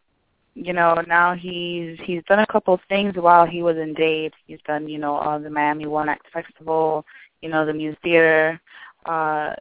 you 0.56 0.74
know, 0.74 1.01
now 1.08 1.34
he's 1.34 1.98
he's 2.03 2.24
done 2.27 2.39
a 2.39 2.48
couple 2.48 2.74
of 2.74 2.82
things 2.88 3.15
while 3.15 3.46
he 3.46 3.63
was 3.63 3.77
in 3.77 3.94
Dade. 3.94 4.34
He's 4.46 4.60
done, 4.68 4.88
you 4.88 5.00
know, 5.00 5.18
uh, 5.18 5.39
the 5.39 5.50
Miami 5.50 5.88
One 5.88 6.10
Act 6.10 6.27
Festival, 6.32 7.06
you 7.42 7.50
know, 7.50 7.65
the 7.65 7.74
Muse 7.74 7.98
Theater, 8.03 8.62
uh, 9.06 9.53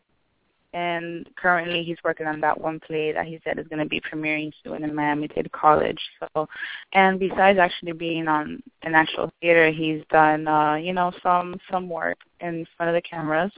and 0.72 1.28
currently 1.36 1.82
he's 1.82 1.98
working 2.04 2.26
on 2.26 2.40
that 2.40 2.58
one 2.58 2.80
play 2.80 3.12
that 3.12 3.26
he 3.26 3.40
said 3.44 3.58
is 3.58 3.66
going 3.68 3.82
to 3.82 3.88
be 3.88 4.00
premiering 4.00 4.52
soon 4.64 4.84
in 4.84 4.94
Miami 4.94 5.28
Dade 5.28 5.50
College. 5.52 6.00
So, 6.20 6.48
and 6.92 7.18
besides 7.18 7.58
actually 7.58 7.92
being 7.92 8.28
on 8.28 8.62
an 8.82 8.94
actual 8.94 9.30
theater, 9.40 9.70
he's 9.70 10.02
done 10.10 10.48
uh, 10.48 10.74
you 10.74 10.92
know 10.92 11.12
some 11.22 11.56
some 11.70 11.88
work 11.88 12.18
in 12.40 12.66
front 12.76 12.90
of 12.90 12.94
the 12.94 13.08
cameras. 13.08 13.52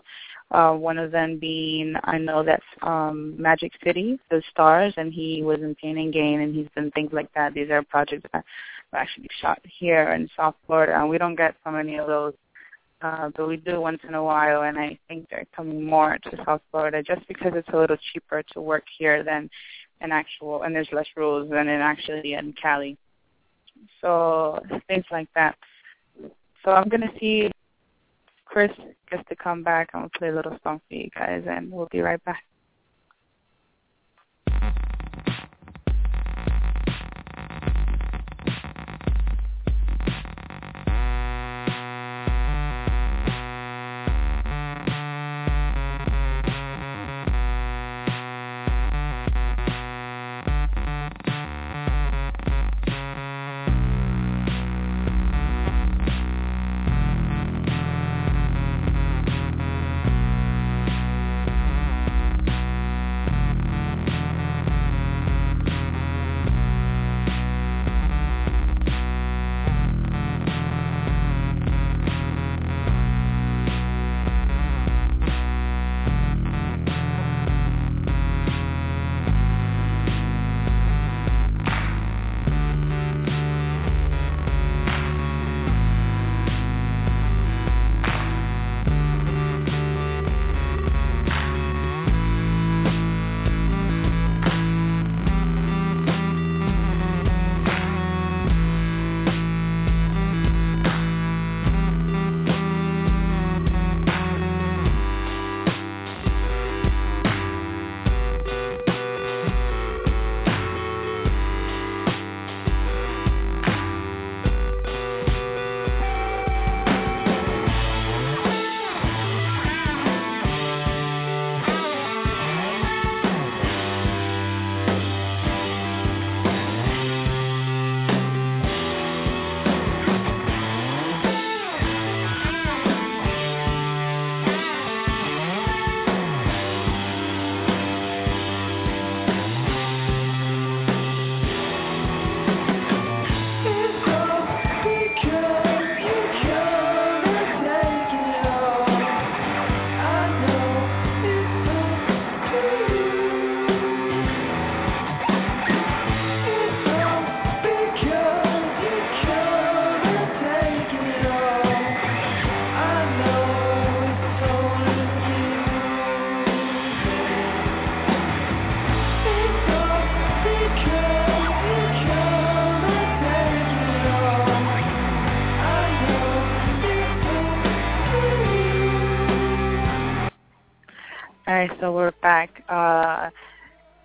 Uh, 0.50 0.72
one 0.72 0.98
of 0.98 1.10
them 1.10 1.38
being 1.38 1.94
I 2.04 2.18
know 2.18 2.42
that's 2.44 2.62
um, 2.82 3.40
Magic 3.40 3.72
City, 3.82 4.18
the 4.30 4.42
stars, 4.50 4.94
and 4.96 5.12
he 5.12 5.42
was 5.42 5.60
in 5.60 5.74
Pain 5.76 5.98
and 5.98 6.12
Gain, 6.12 6.40
and 6.40 6.54
he's 6.54 6.68
done 6.76 6.90
things 6.92 7.12
like 7.12 7.32
that. 7.34 7.54
These 7.54 7.70
are 7.70 7.82
projects 7.82 8.26
that 8.32 8.44
were 8.92 8.98
actually 8.98 9.28
shot 9.40 9.60
here 9.64 10.12
in 10.12 10.28
South 10.36 10.54
Florida, 10.66 10.96
and 10.96 11.08
we 11.08 11.18
don't 11.18 11.36
get 11.36 11.56
so 11.64 11.70
many 11.70 11.96
of 11.96 12.06
those 12.06 12.34
uh, 13.04 13.28
but 13.36 13.46
we 13.46 13.58
do 13.58 13.82
once 13.82 14.00
in 14.08 14.14
a 14.14 14.24
while, 14.24 14.62
and 14.62 14.78
I 14.78 14.98
think 15.08 15.28
they're 15.28 15.44
coming 15.54 15.84
more 15.84 16.16
to 16.16 16.44
South 16.46 16.62
Florida 16.70 17.02
just 17.02 17.28
because 17.28 17.52
it's 17.54 17.68
a 17.74 17.76
little 17.76 17.98
cheaper 18.12 18.42
to 18.52 18.62
work 18.62 18.84
here 18.98 19.22
than 19.22 19.50
an 20.00 20.10
actual, 20.10 20.62
and 20.62 20.74
there's 20.74 20.88
less 20.90 21.06
rules 21.14 21.50
than 21.50 21.68
in 21.68 21.82
actually 21.82 22.32
in 22.32 22.54
Cali. 22.54 22.96
So 24.00 24.58
things 24.88 25.04
like 25.10 25.28
that. 25.34 25.54
So 26.64 26.70
I'm 26.70 26.88
gonna 26.88 27.12
see 27.20 27.50
Chris 28.46 28.72
just 29.12 29.28
to 29.28 29.36
come 29.36 29.62
back. 29.62 29.90
I'm 29.92 30.00
gonna 30.00 30.10
play 30.18 30.28
a 30.28 30.34
little 30.34 30.58
song 30.62 30.80
for 30.88 30.94
you 30.94 31.10
guys, 31.14 31.44
and 31.46 31.70
we'll 31.70 31.88
be 31.92 32.00
right 32.00 32.24
back. 32.24 32.42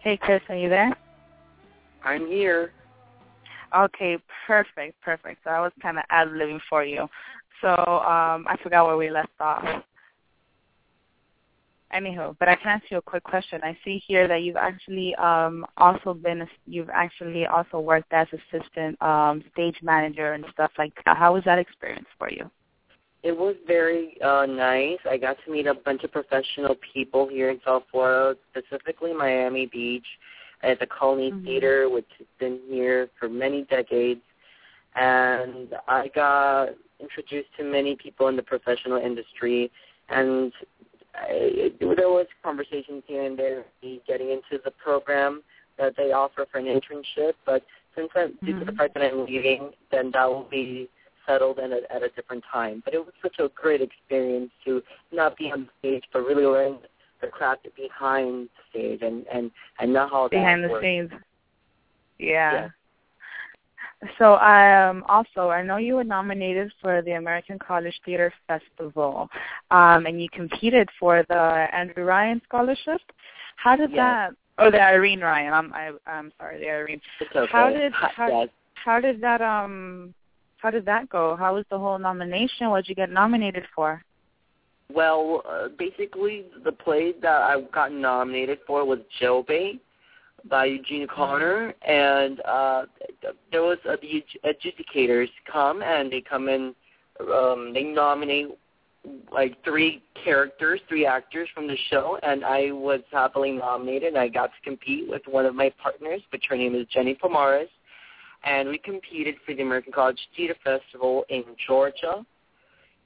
Hey, 0.10 0.18
Chris, 0.18 0.42
are 0.50 0.56
you 0.56 0.70
there? 0.70 0.92
I'm 2.04 2.26
here. 2.26 2.72
Okay, 3.78 4.18
perfect, 4.48 5.00
perfect. 5.02 5.42
So 5.44 5.52
I 5.52 5.60
was 5.60 5.72
kind 5.84 6.00
of 6.00 6.04
ad 6.10 6.30
libbing 6.30 6.60
for 6.68 6.84
you. 6.84 7.08
So 7.62 7.68
um, 7.68 8.48
I 8.48 8.58
forgot 8.64 8.88
where 8.88 8.98
we 8.98 9.12
left 9.12 9.30
off. 9.40 9.84
Anywho, 11.94 12.36
but 12.40 12.50
I 12.50 12.56
can 12.56 12.70
ask 12.70 12.86
you 12.90 12.98
a 12.98 13.02
quick 13.04 13.24
question. 13.24 13.62
I 13.64 13.78
see 13.86 14.02
here 14.08 14.28
that 14.28 14.42
you've 14.42 14.56
actually 14.56 15.14
um, 15.16 15.64
also 15.78 16.16
been 16.16 16.48
you've 16.66 16.90
actually 16.90 17.46
also 17.46 17.80
worked 17.80 18.12
as 18.12 18.28
assistant 18.34 19.00
um, 19.04 19.44
stage 19.54 19.78
manager 19.84 20.34
and 20.34 20.44
stuff 20.52 20.72
like 20.80 20.94
that. 21.06 21.18
How 21.18 21.36
was 21.36 21.44
that 21.46 21.60
experience 21.60 22.08
for 22.18 22.32
you? 22.32 22.50
It 23.22 23.38
was 23.38 23.56
very 23.68 24.20
uh, 24.22 24.46
nice. 24.46 24.98
I 25.10 25.18
got 25.18 25.38
to 25.46 25.52
meet 25.52 25.68
a 25.68 25.74
bunch 25.74 26.04
of 26.04 26.12
professional 26.12 26.76
people 26.94 27.28
here 27.28 27.50
in 27.50 27.60
South 27.66 27.84
Florida, 27.92 28.38
specifically 28.52 29.14
Miami 29.14 29.66
Beach, 29.66 30.06
at 30.64 30.80
the 30.80 30.88
Colony 30.88 31.32
Mhm. 31.32 31.44
Theater, 31.44 31.90
which 31.90 32.08
has 32.18 32.28
been 32.40 32.60
here 32.70 33.10
for 33.20 33.28
many 33.30 33.64
decades. 33.64 34.22
And 34.96 35.74
I 35.88 36.08
got 36.10 36.70
introduced 37.00 37.50
to 37.58 37.64
many 37.64 37.96
people 37.96 38.28
in 38.28 38.36
the 38.36 38.44
professional 38.44 38.98
industry, 38.98 39.72
and 40.10 40.52
I, 41.16 41.72
there 41.80 42.10
was 42.10 42.28
conversations 42.44 43.04
here 43.06 43.24
and 43.24 43.38
there 43.38 43.66
getting 44.08 44.32
into 44.32 44.62
the 44.64 44.72
program 44.72 45.44
that 45.78 45.96
they 45.96 46.12
offer 46.12 46.46
for 46.52 46.58
an 46.58 46.66
internship. 46.66 47.34
But 47.46 47.64
since 47.96 48.10
I'm, 48.16 48.38
due 48.46 48.60
to 48.60 48.66
the 48.66 48.72
fact 48.74 48.94
that 48.96 49.04
I'm 49.04 49.26
leaving, 49.26 49.72
then 49.92 50.12
that 50.12 50.30
will 50.30 50.48
be 50.50 50.90
settled 51.30 51.60
in 51.60 51.72
a, 51.74 51.80
at 51.96 52.02
a 52.04 52.10
different 52.10 52.44
time. 52.52 52.82
But 52.84 52.94
it 52.94 53.00
was 53.00 53.14
such 53.22 53.38
a 53.40 53.50
great 53.56 53.82
experience 53.82 54.52
to 54.66 54.82
not 55.12 55.38
be 55.38 55.52
on 55.52 55.70
stage, 55.80 56.04
but 56.12 56.20
really 56.22 56.46
learn 56.46 56.78
the 57.22 57.28
craft 57.28 57.68
behind 57.76 58.50
the 58.56 58.64
stage 58.70 59.02
and 59.02 59.26
and 59.28 59.52
and 59.80 59.94
know 59.94 60.08
how 60.10 60.28
Behind 60.28 60.64
the 60.64 60.70
works. 60.70 60.84
scenes. 60.84 61.12
Yeah. 62.18 62.54
Yeah. 62.54 62.70
So 64.18 64.36
um 64.38 65.04
also 65.10 65.50
I 65.50 65.62
know 65.62 65.78
you 65.78 65.96
were 65.96 66.06
nominated 66.06 66.72
for 66.82 67.02
the 67.02 67.12
American 67.14 67.60
College 67.60 67.98
Theater 68.06 68.32
Festival. 68.48 69.30
Um 69.72 70.06
and 70.08 70.22
you 70.22 70.30
competed 70.30 70.88
for 71.00 71.26
the 71.28 71.68
Andrew 71.74 72.06
Ryan 72.06 72.42
scholarship. 72.48 73.02
How 73.58 73.76
did 73.76 73.92
Yes. 73.92 73.98
that 73.98 74.36
oh 74.58 74.72
the 74.72 74.82
Irene 74.82 75.20
Ryan, 75.20 75.54
I'm 75.54 75.74
I 75.74 75.92
I'm 76.08 76.32
sorry, 76.38 76.60
the 76.60 76.70
Irene. 76.70 77.02
Okay. 77.22 77.52
How 77.52 77.70
did 77.70 77.92
how, 77.92 78.28
yes. 78.28 78.48
how 78.86 78.98
did 79.02 79.20
that 79.22 79.42
um 79.42 80.14
how 80.62 80.70
did 80.70 80.86
that 80.86 81.10
go? 81.10 81.36
How 81.36 81.56
was 81.56 81.66
the 81.70 81.78
whole 81.78 81.98
nomination? 81.98 82.70
What 82.70 82.84
did 82.84 82.90
you 82.90 82.96
get 82.96 83.10
nominated 83.10 83.64
for? 83.76 84.04
Well, 84.94 85.44
uh, 85.48 85.68
basically, 85.78 86.46
the 86.64 86.72
play 86.72 87.14
that 87.22 87.42
I 87.42 87.62
got 87.74 87.92
nominated 87.92 88.60
for 88.66 88.86
was 88.86 89.00
Jobei 89.22 89.80
by 90.50 90.66
Eugene 90.66 91.08
Connor, 91.08 91.74
and 91.88 92.40
uh, 92.42 92.86
there 93.52 93.62
was 93.62 93.78
uh, 93.88 93.98
the 94.02 94.24
adjudicators 94.46 95.30
come 95.52 95.84
and 95.84 96.12
they 96.12 96.22
come 96.22 96.50
in, 96.50 96.74
um, 97.22 97.72
they 97.74 97.84
nominate 97.84 98.48
like 99.32 99.64
three 99.64 100.02
characters, 100.24 100.80
three 100.90 101.06
actors 101.06 101.48
from 101.54 101.68
the 101.68 101.78
show, 101.90 102.18
and 102.24 102.44
I 102.44 102.72
was 102.72 103.02
happily 103.12 103.52
nominated. 103.52 104.10
And 104.10 104.18
I 104.18 104.28
got 104.28 104.48
to 104.48 104.62
compete 104.64 105.08
with 105.08 105.22
one 105.28 105.46
of 105.46 105.56
my 105.56 105.72
partners, 105.82 106.22
which 106.32 106.44
her 106.50 106.58
name 106.58 106.76
is 106.76 106.86
Jenny 106.88 107.16
Pomares, 107.16 107.70
and 108.44 108.70
we 108.70 108.78
competed 108.78 109.36
for 109.46 109.54
the 109.54 109.62
American 109.62 109.92
College 109.92 110.20
Theater 110.36 110.56
Festival 110.64 111.26
in 111.30 111.44
Georgia 111.68 112.26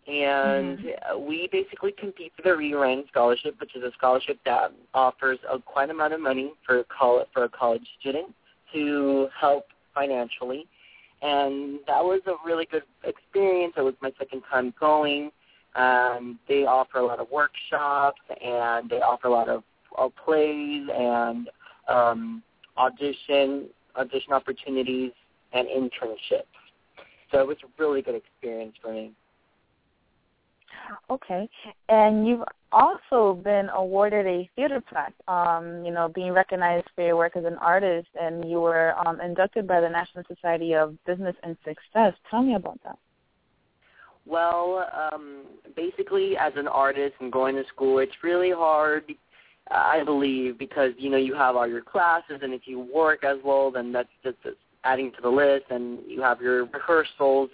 and 0.08 0.80
uh 1.12 1.18
we 1.18 1.48
basically 1.52 1.94
compete 1.98 2.34
for 2.36 2.42
the 2.42 2.50
Irene 2.50 2.76
Ryan 2.76 3.04
Scholarship, 3.10 3.56
which 3.60 3.76
is 3.76 3.84
a 3.84 3.92
scholarship 3.98 4.38
that 4.46 4.74
offers 4.94 5.40
a 5.50 5.60
quite 5.60 5.90
amount 5.90 6.14
of 6.14 6.20
money 6.20 6.52
for 6.66 6.80
a 6.80 6.84
college 6.86 7.28
for 7.34 7.46
a 7.46 7.50
college 7.50 7.86
student 8.00 8.34
to 8.74 9.28
help 9.40 9.66
financially. 9.94 10.68
And 11.22 11.80
that 11.88 12.04
was 12.04 12.22
a 12.28 12.34
really 12.46 12.68
good 12.70 12.84
experience. 13.06 13.76
It 13.78 13.82
was 13.82 13.94
my 14.02 14.12
second 14.20 14.42
time 14.52 14.74
going. 14.78 15.32
Um, 15.76 16.38
they 16.50 16.66
offer 16.66 16.98
a 16.98 17.06
lot 17.06 17.20
of 17.20 17.32
workshops 17.32 18.22
and 18.44 18.90
they 18.90 18.98
offer 18.98 19.28
a 19.28 19.32
lot 19.32 19.48
of 19.48 19.64
uh, 19.98 20.10
plays 20.26 20.86
and 20.94 21.50
um, 21.88 22.44
audition 22.78 23.70
audition 23.96 24.34
opportunities 24.34 25.12
and 25.54 25.68
internships. 25.68 26.44
So 27.32 27.40
it 27.40 27.48
was 27.48 27.58
a 27.64 27.82
really 27.82 28.02
good 28.02 28.16
experience 28.16 28.76
for 28.82 28.94
me. 28.94 29.14
Okay. 31.10 31.50
And 31.90 32.28
you've 32.28 32.44
also 32.72 33.40
been 33.44 33.70
awarded 33.70 34.26
a 34.26 34.50
theater 34.56 34.82
plaque, 34.82 35.14
um, 35.28 35.84
you 35.86 35.92
know, 35.92 36.10
being 36.14 36.32
recognized 36.32 36.88
for 36.96 37.06
your 37.06 37.16
work 37.16 37.36
as 37.36 37.46
an 37.46 37.58
artist, 37.58 38.08
and 38.20 38.50
you 38.50 38.60
were 38.60 38.94
um, 39.08 39.22
inducted 39.22 39.68
by 39.68 39.80
the 39.80 39.90
National 39.90 40.24
Society 40.28 40.74
of 40.74 40.96
Business 41.06 41.36
and 41.44 41.56
Success. 41.64 42.14
Tell 42.30 42.42
me 42.42 42.56
about 42.56 42.80
that. 42.84 42.98
Well, 44.26 44.88
um, 45.12 45.44
basically, 45.76 46.38
as 46.38 46.54
an 46.56 46.68
artist 46.68 47.16
and 47.20 47.32
going 47.32 47.56
to 47.56 47.64
school, 47.68 48.00
it's 48.00 48.24
really 48.24 48.52
hard, 48.52 49.04
I 49.70 50.04
believe, 50.04 50.58
because 50.58 50.92
you 50.98 51.10
know 51.10 51.18
you 51.18 51.36
have 51.36 51.56
all 51.56 51.68
your 51.68 51.82
classes, 51.82 52.40
and 52.42 52.54
if 52.54 52.62
you 52.66 52.80
work 52.80 53.24
as 53.24 53.38
well, 53.44 53.70
then 53.70 53.92
that's 53.92 54.10
just 54.24 54.38
adding 54.84 55.12
to 55.12 55.22
the 55.22 55.30
list, 55.30 55.66
and 55.70 56.00
you 56.08 56.22
have 56.22 56.42
your 56.42 56.66
rehearsals. 56.66 57.50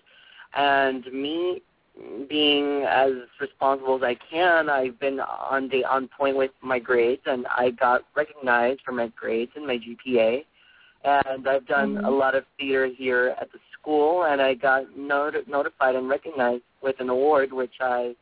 And 0.54 1.06
me 1.12 1.62
being 2.30 2.84
as 2.84 3.12
responsible 3.40 3.96
as 3.98 4.04
I 4.04 4.16
can, 4.16 4.70
I've 4.70 5.00
been 5.00 5.20
on 5.20 5.70
the 5.70 5.86
on 5.86 6.10
point 6.18 6.38
with 6.38 6.52
my 6.62 6.80
grades, 6.80 7.22
and 7.26 7.46
I 7.48 7.72
got 7.72 8.04
recognized 8.16 8.82
for 8.86 8.92
my 8.92 9.08
grades 9.08 9.52
and 9.56 9.68
my 9.68 9.78
GPA. 9.78 10.46
And 11.04 11.48
I've 11.48 11.66
done 11.66 11.96
Mhm. 11.96 12.06
a 12.06 12.12
lot 12.12 12.36
of 12.36 12.46
theater 12.58 12.88
here 12.88 13.36
at 13.40 13.52
the 13.52 13.60
school, 13.72 14.24
and 14.24 14.42
I 14.42 14.54
got 14.54 14.98
not- 14.98 15.48
notified 15.48 15.96
and 15.96 16.10
recognized 16.10 16.64
with 16.82 17.00
an 17.00 17.10
award, 17.10 17.54
which 17.54 17.80
I 17.80 18.16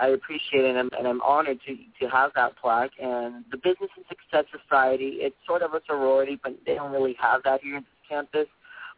I 0.00 0.08
appreciate 0.08 0.64
and 0.64 0.78
I'm, 0.78 0.90
and 0.96 1.08
I'm 1.08 1.20
honored 1.22 1.58
to 1.66 1.76
to 2.00 2.08
have 2.08 2.32
that 2.34 2.56
plaque. 2.56 2.92
And 3.00 3.44
the 3.50 3.56
Business 3.56 3.90
and 3.96 4.04
Success 4.08 4.44
Society, 4.52 5.18
it's 5.22 5.36
sort 5.46 5.62
of 5.62 5.74
a 5.74 5.82
sorority, 5.86 6.38
but 6.42 6.54
they 6.64 6.76
don't 6.76 6.92
really 6.92 7.14
have 7.14 7.42
that 7.42 7.62
here 7.62 7.76
at 7.78 7.82
this 7.82 7.97
campus. 8.08 8.46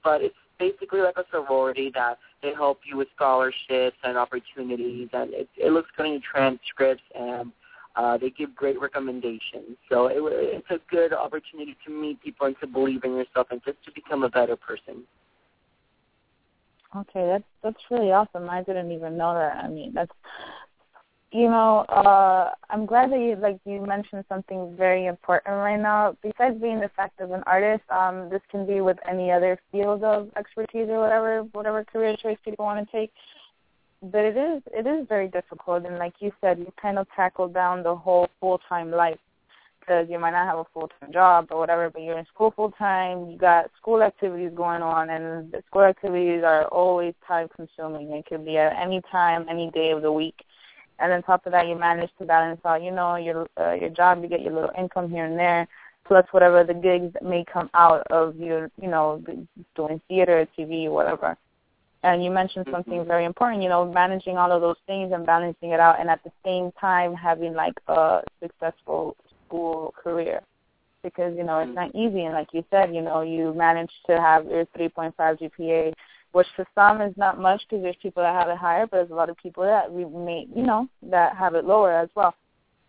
But 0.03 0.23
it's 0.23 0.35
basically 0.59 1.01
like 1.01 1.17
a 1.17 1.25
sorority 1.31 1.91
that 1.95 2.19
they 2.43 2.53
help 2.55 2.81
you 2.85 2.97
with 2.97 3.09
scholarships 3.15 3.97
and 4.03 4.17
opportunities, 4.17 5.09
and 5.13 5.33
it, 5.35 5.49
it 5.57 5.73
looks 5.73 5.91
good 5.97 6.07
in 6.07 6.13
your 6.13 6.23
transcripts, 6.31 7.03
and 7.15 7.53
uh, 7.97 8.17
they 8.17 8.31
give 8.31 8.55
great 8.55 8.81
recommendations. 8.81 9.77
So 9.89 10.07
it, 10.07 10.17
it's 10.21 10.71
a 10.71 10.79
good 10.91 11.13
opportunity 11.13 11.77
to 11.87 11.93
meet 11.93 12.23
people 12.23 12.47
and 12.47 12.57
to 12.61 12.67
believe 12.67 13.05
in 13.05 13.17
yourself 13.17 13.49
and 13.51 13.61
just 13.65 13.83
to 13.85 13.93
become 13.93 14.23
a 14.23 14.29
better 14.29 14.57
person. 14.57 15.03
Okay, 16.97 17.25
that's 17.25 17.45
that's 17.63 17.91
really 17.91 18.11
awesome. 18.11 18.51
I 18.51 18.63
didn't 18.63 18.91
even 18.91 19.17
know 19.17 19.35
that. 19.35 19.63
I 19.63 19.69
mean, 19.69 19.93
that's 19.95 20.11
you 21.33 21.49
know, 21.49 21.81
uh 21.89 22.51
I'm 22.71 22.87
glad 22.87 23.13
that 23.13 23.21
you 23.21 23.37
like 23.37 23.61
you 23.65 23.81
mentioned 23.81 24.25
something 24.29 24.75
very 24.77 25.07
important 25.07 25.55
right 25.57 25.81
now. 25.81 26.17
Besides 26.23 26.61
being 26.61 26.81
the 26.81 26.91
fact 26.97 27.21
of 27.21 27.31
an 27.31 27.43
artist, 27.47 27.85
um, 27.91 28.29
this 28.31 28.43
can 28.51 28.67
be 28.67 28.81
with 28.81 28.99
any 29.09 29.31
other 29.31 29.59
field 29.71 30.03
of 30.03 30.31
expertise 30.37 30.89
or 30.89 31.01
whatever 31.01 31.43
whatever 31.53 31.85
career 31.85 32.17
choice 32.21 32.39
people 32.45 32.65
want 32.65 32.85
to 32.85 32.93
take. 32.97 33.13
But 34.03 34.25
it 34.25 34.37
is 34.37 34.63
it 34.73 34.87
is 34.87 35.07
very 35.09 35.29
difficult, 35.29 35.85
and 35.85 35.99
like 35.99 36.15
you 36.21 36.33
said, 36.41 36.59
you 36.59 36.73
kind 36.81 36.99
of 36.99 37.07
tackle 37.15 37.49
down 37.49 37.83
the 37.83 37.95
whole 37.95 38.29
full 38.41 38.61
time 38.69 38.91
life 38.91 39.19
because 39.79 40.09
you 40.09 40.19
might 40.19 40.33
not 40.33 40.47
have 40.47 40.59
a 40.59 40.65
full 40.73 40.89
time 41.01 41.13
job 41.13 41.49
or 41.51 41.59
whatever, 41.59 41.91
but 41.91 42.03
you're 42.03 42.19
in 42.19 42.27
school 42.27 42.53
full 42.57 42.71
time. 42.73 43.31
You 43.31 43.39
got 43.39 43.71
school 43.77 44.03
activities 44.03 44.53
going 44.55 44.83
on, 44.83 45.11
and 45.11 45.53
the 45.53 45.63
school 45.67 45.83
activities 45.83 46.43
are 46.45 46.67
always 46.67 47.15
time 47.27 47.49
consuming. 47.55 48.11
It 48.13 48.27
could 48.27 48.45
be 48.45 48.57
at 48.57 48.73
any 48.81 49.03
time, 49.13 49.47
any 49.49 49.71
day 49.71 49.91
of 49.91 50.03
the 50.03 50.13
week. 50.13 50.37
And 51.01 51.13
on 51.13 51.23
top 51.23 51.47
of 51.47 51.53
that, 51.53 51.67
you 51.67 51.77
manage 51.77 52.11
to 52.19 52.25
balance 52.25 52.61
out, 52.65 52.83
you 52.83 52.91
know, 52.91 53.17
your 53.17 53.47
uh, 53.59 53.73
your 53.73 53.91
job. 53.91 54.23
You 54.23 54.29
get 54.29 54.43
your 54.43 54.53
little 54.53 54.71
income 54.79 55.11
here 55.11 55.25
and 55.25 55.39
there, 55.39 55.67
plus 56.07 56.27
whatever 56.31 56.63
the 56.65 56.75
gigs 56.75 57.13
that 57.15 57.23
may 57.23 57.45
come 57.51 57.71
out 57.75 58.07
of 58.11 58.37
your, 58.37 58.71
you 58.81 58.89
know, 58.89 59.23
doing 59.75 60.01
theater, 60.09 60.47
TV, 60.59 60.91
whatever. 60.91 61.37
And 62.03 62.25
you 62.25 62.31
mentioned 62.31 62.67
something 62.71 63.05
very 63.05 63.27
important, 63.27 63.63
you 63.63 63.69
know, 63.69 63.85
managing 63.85 64.39
all 64.39 64.53
of 64.53 64.63
those 64.63 64.79
things 64.87 65.13
and 65.13 65.27
balancing 65.27 65.71
it 65.71 65.81
out, 65.81 66.01
and 66.01 66.09
at 66.09 66.23
the 66.25 66.33
same 66.45 66.73
time 66.81 67.15
having 67.15 67.55
like 67.55 67.75
a 67.89 68.23
successful 68.43 69.17
school 69.47 69.95
career 70.03 70.41
because 71.03 71.35
you 71.37 71.43
know 71.43 71.59
it's 71.61 71.75
not 71.75 71.95
easy 71.95 72.25
and 72.25 72.35
like 72.35 72.49
you 72.53 72.65
said 72.71 72.95
you 72.95 73.01
know 73.01 73.23
you 73.23 73.55
managed 73.55 73.93
to 74.07 74.21
have 74.21 74.45
your 74.47 74.67
3.5 74.67 75.13
GPA 75.19 75.93
which 76.33 76.47
to 76.57 76.65
some 76.75 77.01
is 77.01 77.15
not 77.17 77.41
much 77.41 77.63
because 77.69 77.83
there's 77.83 77.97
people 78.03 78.23
that 78.23 78.35
have 78.35 78.49
it 78.49 78.57
higher 78.57 78.87
but 78.87 78.99
there's 78.99 79.11
a 79.11 79.15
lot 79.15 79.31
of 79.31 79.37
people 79.37 79.65
that 79.65 79.91
we 79.91 80.05
may 80.05 80.47
you 80.55 80.63
know 80.63 80.89
that 81.03 81.37
have 81.37 81.55
it 81.55 81.65
lower 81.65 81.93
as 81.93 82.09
well 82.15 82.35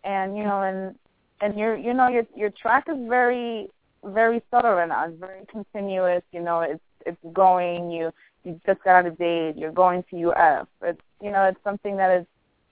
and 0.04 0.36
you 0.36 0.44
know 0.44 0.62
and 0.62 0.94
and 1.40 1.58
your 1.58 1.76
you 1.76 1.92
know 1.94 2.08
your 2.08 2.24
your 2.36 2.50
track 2.50 2.86
is 2.88 2.96
very 3.08 3.68
very 4.04 4.42
subtle 4.50 4.72
right 4.72 4.88
now 4.88 5.06
it's 5.06 5.18
very 5.18 5.44
continuous 5.50 6.22
you 6.32 6.40
know 6.40 6.60
it's 6.60 6.82
it's 7.06 7.18
going 7.32 7.90
you 7.90 8.12
you 8.44 8.60
just 8.66 8.82
got 8.82 8.96
out 8.96 9.06
of 9.06 9.18
Dade 9.18 9.56
you're 9.56 9.72
going 9.72 10.04
to 10.10 10.30
UF 10.30 10.68
it's 10.82 11.00
you 11.20 11.30
know 11.30 11.44
it's 11.44 11.62
something 11.64 11.96
that 11.96 12.20
is 12.20 12.26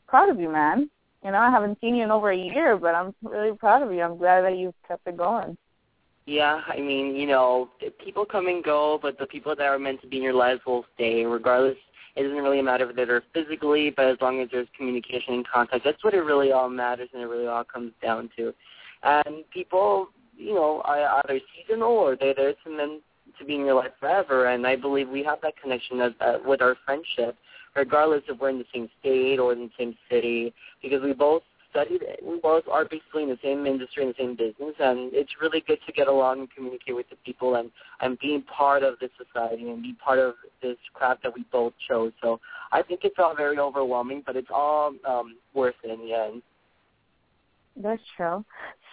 proud 0.07 0.29
of 0.29 0.41
you 0.41 0.51
man 0.51 0.91
you 1.25 1.31
know, 1.31 1.39
I 1.39 1.51
haven't 1.51 1.79
seen 1.81 1.95
you 1.97 2.05
in 2.05 2.11
over 2.11 2.31
a 2.31 2.37
year, 2.37 2.77
but 2.77 2.95
I'm 2.95 3.15
really 3.23 3.57
proud 3.57 3.83
of 3.83 3.93
you. 3.93 4.01
I'm 4.01 4.17
glad 4.17 4.43
that 4.43 4.57
you've 4.57 4.75
kept 4.89 5.07
it 5.07 5.17
going. 5.17 5.57
Yeah, 6.31 6.61
I 6.69 6.77
mean, 6.77 7.17
you 7.17 7.27
know, 7.27 7.71
people 8.05 8.25
come 8.25 8.47
and 8.47 8.63
go, 8.63 9.01
but 9.03 9.19
the 9.19 9.27
people 9.27 9.57
that 9.57 9.65
are 9.65 9.81
meant 9.81 10.01
to 10.03 10.07
be 10.07 10.19
in 10.19 10.23
your 10.23 10.33
lives 10.33 10.61
will 10.65 10.85
stay, 10.95 11.25
regardless 11.25 11.77
It 12.15 12.23
doesn't 12.23 12.39
really 12.39 12.63
matter 12.63 12.89
if 12.89 12.95
they're 12.95 13.25
physically, 13.35 13.93
but 13.97 14.07
as 14.07 14.19
long 14.21 14.41
as 14.41 14.49
there's 14.53 14.69
communication 14.77 15.35
and 15.35 15.49
contact, 15.49 15.83
that's 15.85 16.05
what 16.05 16.15
it 16.15 16.21
really 16.21 16.53
all 16.53 16.69
matters, 16.69 17.09
and 17.13 17.21
it 17.21 17.27
really 17.27 17.49
all 17.49 17.65
comes 17.65 17.91
down 18.01 18.31
to. 18.37 18.55
And 19.03 19.43
people, 19.53 20.11
you 20.37 20.55
know, 20.55 20.83
are 20.85 21.21
either 21.25 21.41
seasonal 21.53 21.91
or 21.91 22.15
they're 22.15 22.35
there 22.35 22.55
to 22.63 22.71
meant 22.71 23.03
to 23.37 23.45
be 23.45 23.57
in 23.57 23.63
your 23.63 23.75
life 23.75 23.93
forever. 23.99 24.47
And 24.47 24.69
I 24.69 24.77
believe 24.77 25.09
we 25.09 25.25
have 25.25 25.41
that 25.43 25.61
connection 25.61 26.01
as, 26.01 26.13
uh, 26.21 26.39
with 26.45 26.63
our 26.63 26.77
friendship, 26.85 27.37
regardless 27.75 28.23
if 28.29 28.39
we're 28.39 28.51
in 28.51 28.59
the 28.59 28.65
same 28.73 28.89
state 29.01 29.41
or 29.41 29.53
in 29.53 29.63
the 29.63 29.71
same 29.77 29.97
city, 30.09 30.55
because 30.81 31.03
we 31.03 31.13
both 31.13 31.43
studied, 31.71 32.03
we 32.23 32.39
both 32.41 32.65
are 32.71 32.85
basically 32.85 33.25
in 33.25 33.29
the 33.29 33.39
same 33.43 33.67
industry, 33.67 34.03
in 34.03 34.09
the 34.11 34.15
same 34.19 34.37
business, 34.37 34.75
and 34.79 35.13
it's 35.13 35.33
really 35.41 35.63
good 35.67 35.79
to 35.87 35.93
get 35.93 36.09
along 36.09 36.41
and 36.41 36.49
communicate 36.55 36.95
with 36.95 37.09
the 37.11 37.17
people 37.25 37.57
and 37.57 37.71
and 38.01 38.19
being 38.19 38.43
part 38.43 38.83
of 38.83 38.99
this 39.01 39.11
society 39.17 39.71
and 39.71 39.83
be 39.83 39.95
part 39.95 40.19
of 40.19 40.35
this 40.63 40.77
craft 40.95 41.23
that 41.23 41.35
we 41.35 41.45
both 41.53 41.73
chose. 41.89 42.13
So 42.23 42.41
I 42.73 42.83
think 42.83 43.01
it's 43.05 43.17
all 43.19 43.35
very 43.35 43.59
overwhelming, 43.59 44.23
but 44.27 44.37
it's 44.37 44.51
all 44.53 44.93
um, 45.07 45.37
worth 45.55 45.75
it 45.83 45.91
in 45.91 46.01
the 46.01 46.15
end. 46.15 46.43
That's 47.77 48.03
true. 48.17 48.45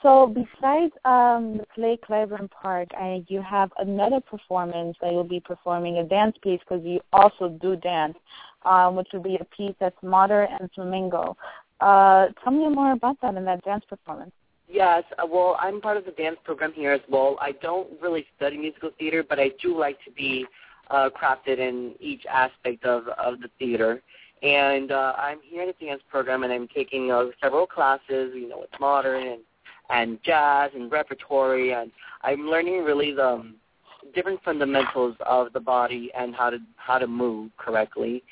So 0.03 0.27
besides 0.27 0.93
um, 1.05 1.57
the 1.57 1.65
play 1.73 1.99
Clybourne 2.07 2.49
Park, 2.51 2.89
uh, 2.99 3.17
you 3.27 3.41
have 3.41 3.71
another 3.79 4.19
performance 4.21 4.95
that 5.01 5.11
you'll 5.11 5.23
be 5.23 5.39
performing 5.39 5.97
a 5.97 6.03
dance 6.03 6.35
piece 6.43 6.59
because 6.59 6.85
you 6.85 6.99
also 7.11 7.49
do 7.61 7.75
dance, 7.75 8.15
um, 8.63 8.95
which 8.95 9.07
will 9.11 9.23
be 9.23 9.37
a 9.41 9.45
piece 9.45 9.73
that's 9.79 9.97
modern 10.03 10.47
and 10.59 10.69
flamenco. 10.73 11.35
Uh, 11.79 12.27
tell 12.43 12.53
me 12.53 12.67
more 12.69 12.93
about 12.93 13.19
that 13.21 13.35
and 13.35 13.45
that 13.45 13.63
dance 13.63 13.83
performance. 13.87 14.31
Yes, 14.69 15.03
uh, 15.17 15.25
well, 15.25 15.57
I'm 15.59 15.79
part 15.79 15.97
of 15.97 16.05
the 16.05 16.11
dance 16.11 16.37
program 16.43 16.73
here 16.73 16.91
as 16.91 17.01
well. 17.09 17.37
I 17.39 17.53
don't 17.53 17.89
really 18.01 18.25
study 18.35 18.57
musical 18.57 18.89
theater, 18.99 19.23
but 19.27 19.39
I 19.39 19.51
do 19.61 19.77
like 19.77 19.97
to 20.03 20.11
be 20.11 20.45
uh, 20.89 21.09
crafted 21.09 21.59
in 21.59 21.95
each 21.99 22.25
aspect 22.25 22.83
of, 22.85 23.07
of 23.07 23.39
the 23.39 23.49
theater. 23.59 24.01
And 24.43 24.91
uh, 24.91 25.13
I'm 25.17 25.39
here 25.41 25.63
in 25.63 25.67
the 25.67 25.85
dance 25.85 26.01
program, 26.09 26.43
and 26.43 26.51
I'm 26.51 26.67
taking 26.67 27.11
uh, 27.11 27.25
several 27.41 27.65
classes, 27.65 28.33
you 28.35 28.47
know, 28.49 28.59
with 28.59 28.69
modern 28.79 29.25
and, 29.25 29.41
and 29.89 30.19
jazz 30.23 30.71
and 30.75 30.91
repertory, 30.91 31.73
and 31.73 31.91
I'm 32.21 32.41
learning 32.47 32.83
really 32.83 33.13
the 33.13 33.27
um, 33.27 33.55
different 34.13 34.41
fundamentals 34.43 35.15
of 35.25 35.53
the 35.53 35.59
body 35.59 36.11
and 36.17 36.35
how 36.35 36.49
to 36.49 36.59
how 36.75 36.97
to 36.97 37.07
move 37.07 37.51
correctly. 37.57 38.23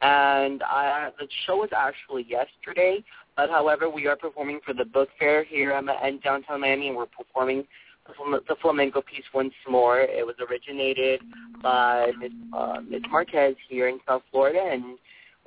And 0.00 0.62
I, 0.62 1.10
the 1.18 1.26
show 1.46 1.56
was 1.56 1.70
actually 1.76 2.26
yesterday, 2.28 3.02
but 3.36 3.50
however, 3.50 3.90
we 3.90 4.06
are 4.06 4.16
performing 4.16 4.60
for 4.64 4.72
the 4.72 4.84
book 4.84 5.08
fair 5.18 5.44
here 5.44 5.72
in 5.72 6.20
downtown 6.20 6.60
Miami, 6.60 6.88
and 6.88 6.96
we're 6.96 7.06
performing 7.06 7.64
the 8.06 8.56
flamenco 8.62 9.02
piece 9.02 9.24
once 9.34 9.52
more. 9.68 10.00
It 10.00 10.24
was 10.24 10.36
originated 10.48 11.20
by 11.62 12.12
Ms. 12.18 12.30
Uh. 12.56 12.80
Marquez 13.10 13.54
here 13.68 13.88
in 13.88 13.98
South 14.06 14.22
Florida, 14.30 14.60
and 14.60 14.98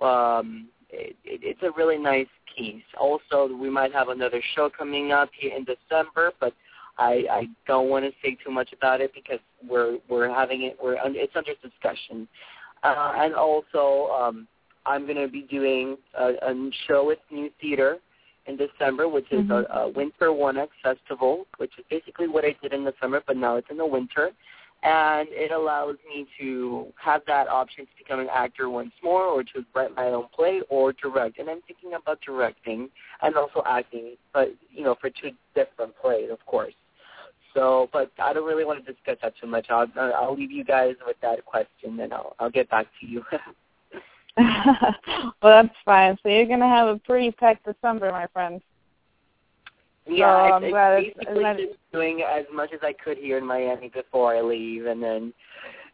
um, 0.01 0.67
it, 0.89 1.15
it, 1.23 1.41
it's 1.43 1.63
a 1.63 1.71
really 1.71 1.97
nice 1.97 2.27
piece. 2.55 2.83
Also, 2.99 3.49
we 3.55 3.69
might 3.69 3.93
have 3.93 4.09
another 4.09 4.41
show 4.55 4.69
coming 4.69 5.11
up 5.11 5.29
here 5.37 5.55
in 5.55 5.65
December, 5.65 6.31
but 6.39 6.53
I, 6.97 7.23
I 7.31 7.47
don't 7.67 7.89
want 7.89 8.05
to 8.05 8.11
say 8.21 8.37
too 8.43 8.51
much 8.51 8.73
about 8.73 9.01
it 9.01 9.11
because 9.13 9.39
we're 9.67 9.97
we're 10.09 10.29
having 10.29 10.63
it. 10.63 10.77
We're 10.81 10.97
it's 11.03 11.33
under 11.35 11.53
discussion. 11.61 12.27
Uh, 12.83 13.13
and 13.17 13.35
also, 13.35 14.11
um, 14.11 14.47
I'm 14.85 15.05
going 15.05 15.17
to 15.17 15.27
be 15.27 15.43
doing 15.43 15.97
a, 16.17 16.31
a 16.41 16.69
show 16.87 17.05
with 17.05 17.19
New 17.31 17.49
Theater 17.59 17.97
in 18.47 18.57
December, 18.57 19.07
which 19.07 19.31
is 19.31 19.41
mm-hmm. 19.41 19.71
a, 19.71 19.81
a 19.81 19.89
Winter 19.89 20.33
One 20.33 20.57
Acts 20.57 20.71
Festival, 20.81 21.45
which 21.57 21.71
is 21.77 21.85
basically 21.89 22.27
what 22.27 22.43
I 22.43 22.55
did 22.61 22.73
in 22.73 22.83
the 22.83 22.93
summer, 22.99 23.21
but 23.25 23.37
now 23.37 23.57
it's 23.57 23.67
in 23.69 23.77
the 23.77 23.85
winter. 23.85 24.31
And 24.83 25.27
it 25.29 25.51
allows 25.51 25.97
me 26.09 26.25
to 26.39 26.87
have 26.99 27.21
that 27.27 27.47
option 27.47 27.85
to 27.85 27.91
become 27.99 28.19
an 28.19 28.29
actor 28.33 28.67
once 28.67 28.91
more 29.03 29.25
or 29.25 29.43
to 29.43 29.63
write 29.75 29.95
my 29.95 30.07
own 30.07 30.25
play 30.35 30.61
or 30.69 30.91
direct. 30.91 31.37
And 31.37 31.47
I'm 31.51 31.61
thinking 31.67 31.93
about 31.93 32.19
directing 32.25 32.89
and 33.21 33.35
also 33.35 33.61
acting, 33.67 34.15
but, 34.33 34.49
you 34.71 34.83
know, 34.83 34.95
for 34.99 35.11
two 35.11 35.33
different 35.53 35.93
plays, 36.01 36.31
of 36.31 36.43
course. 36.47 36.73
So, 37.53 37.89
but 37.91 38.11
I 38.19 38.33
don't 38.33 38.47
really 38.47 38.65
want 38.65 38.85
to 38.85 38.93
discuss 38.93 39.17
that 39.21 39.33
too 39.39 39.47
much. 39.47 39.67
I'll 39.69 39.87
I'll 39.95 40.35
leave 40.35 40.51
you 40.51 40.63
guys 40.63 40.95
with 41.05 41.17
that 41.21 41.45
question, 41.45 41.99
and 41.99 42.13
I'll 42.13 42.35
I'll 42.39 42.49
get 42.49 42.69
back 42.69 42.87
to 43.01 43.07
you. 43.07 43.23
well, 44.37 45.33
that's 45.41 45.75
fine. 45.83 46.17
So 46.23 46.29
you're 46.29 46.45
gonna 46.45 46.69
have 46.69 46.87
a 46.87 46.97
pretty 46.99 47.31
packed 47.31 47.65
December, 47.65 48.11
my 48.11 48.27
friend. 48.27 48.61
Yeah, 50.07 50.49
so 50.49 50.53
I'm 50.53 50.69
glad. 50.69 51.03
basically 51.03 51.43
it's, 51.45 51.61
just 51.61 51.79
doing 51.91 52.23
as 52.23 52.45
much 52.53 52.71
as 52.73 52.79
I 52.81 52.93
could 52.93 53.17
here 53.17 53.37
in 53.37 53.45
Miami 53.45 53.89
before 53.89 54.35
I 54.35 54.41
leave, 54.41 54.85
and 54.85 55.01
then, 55.01 55.33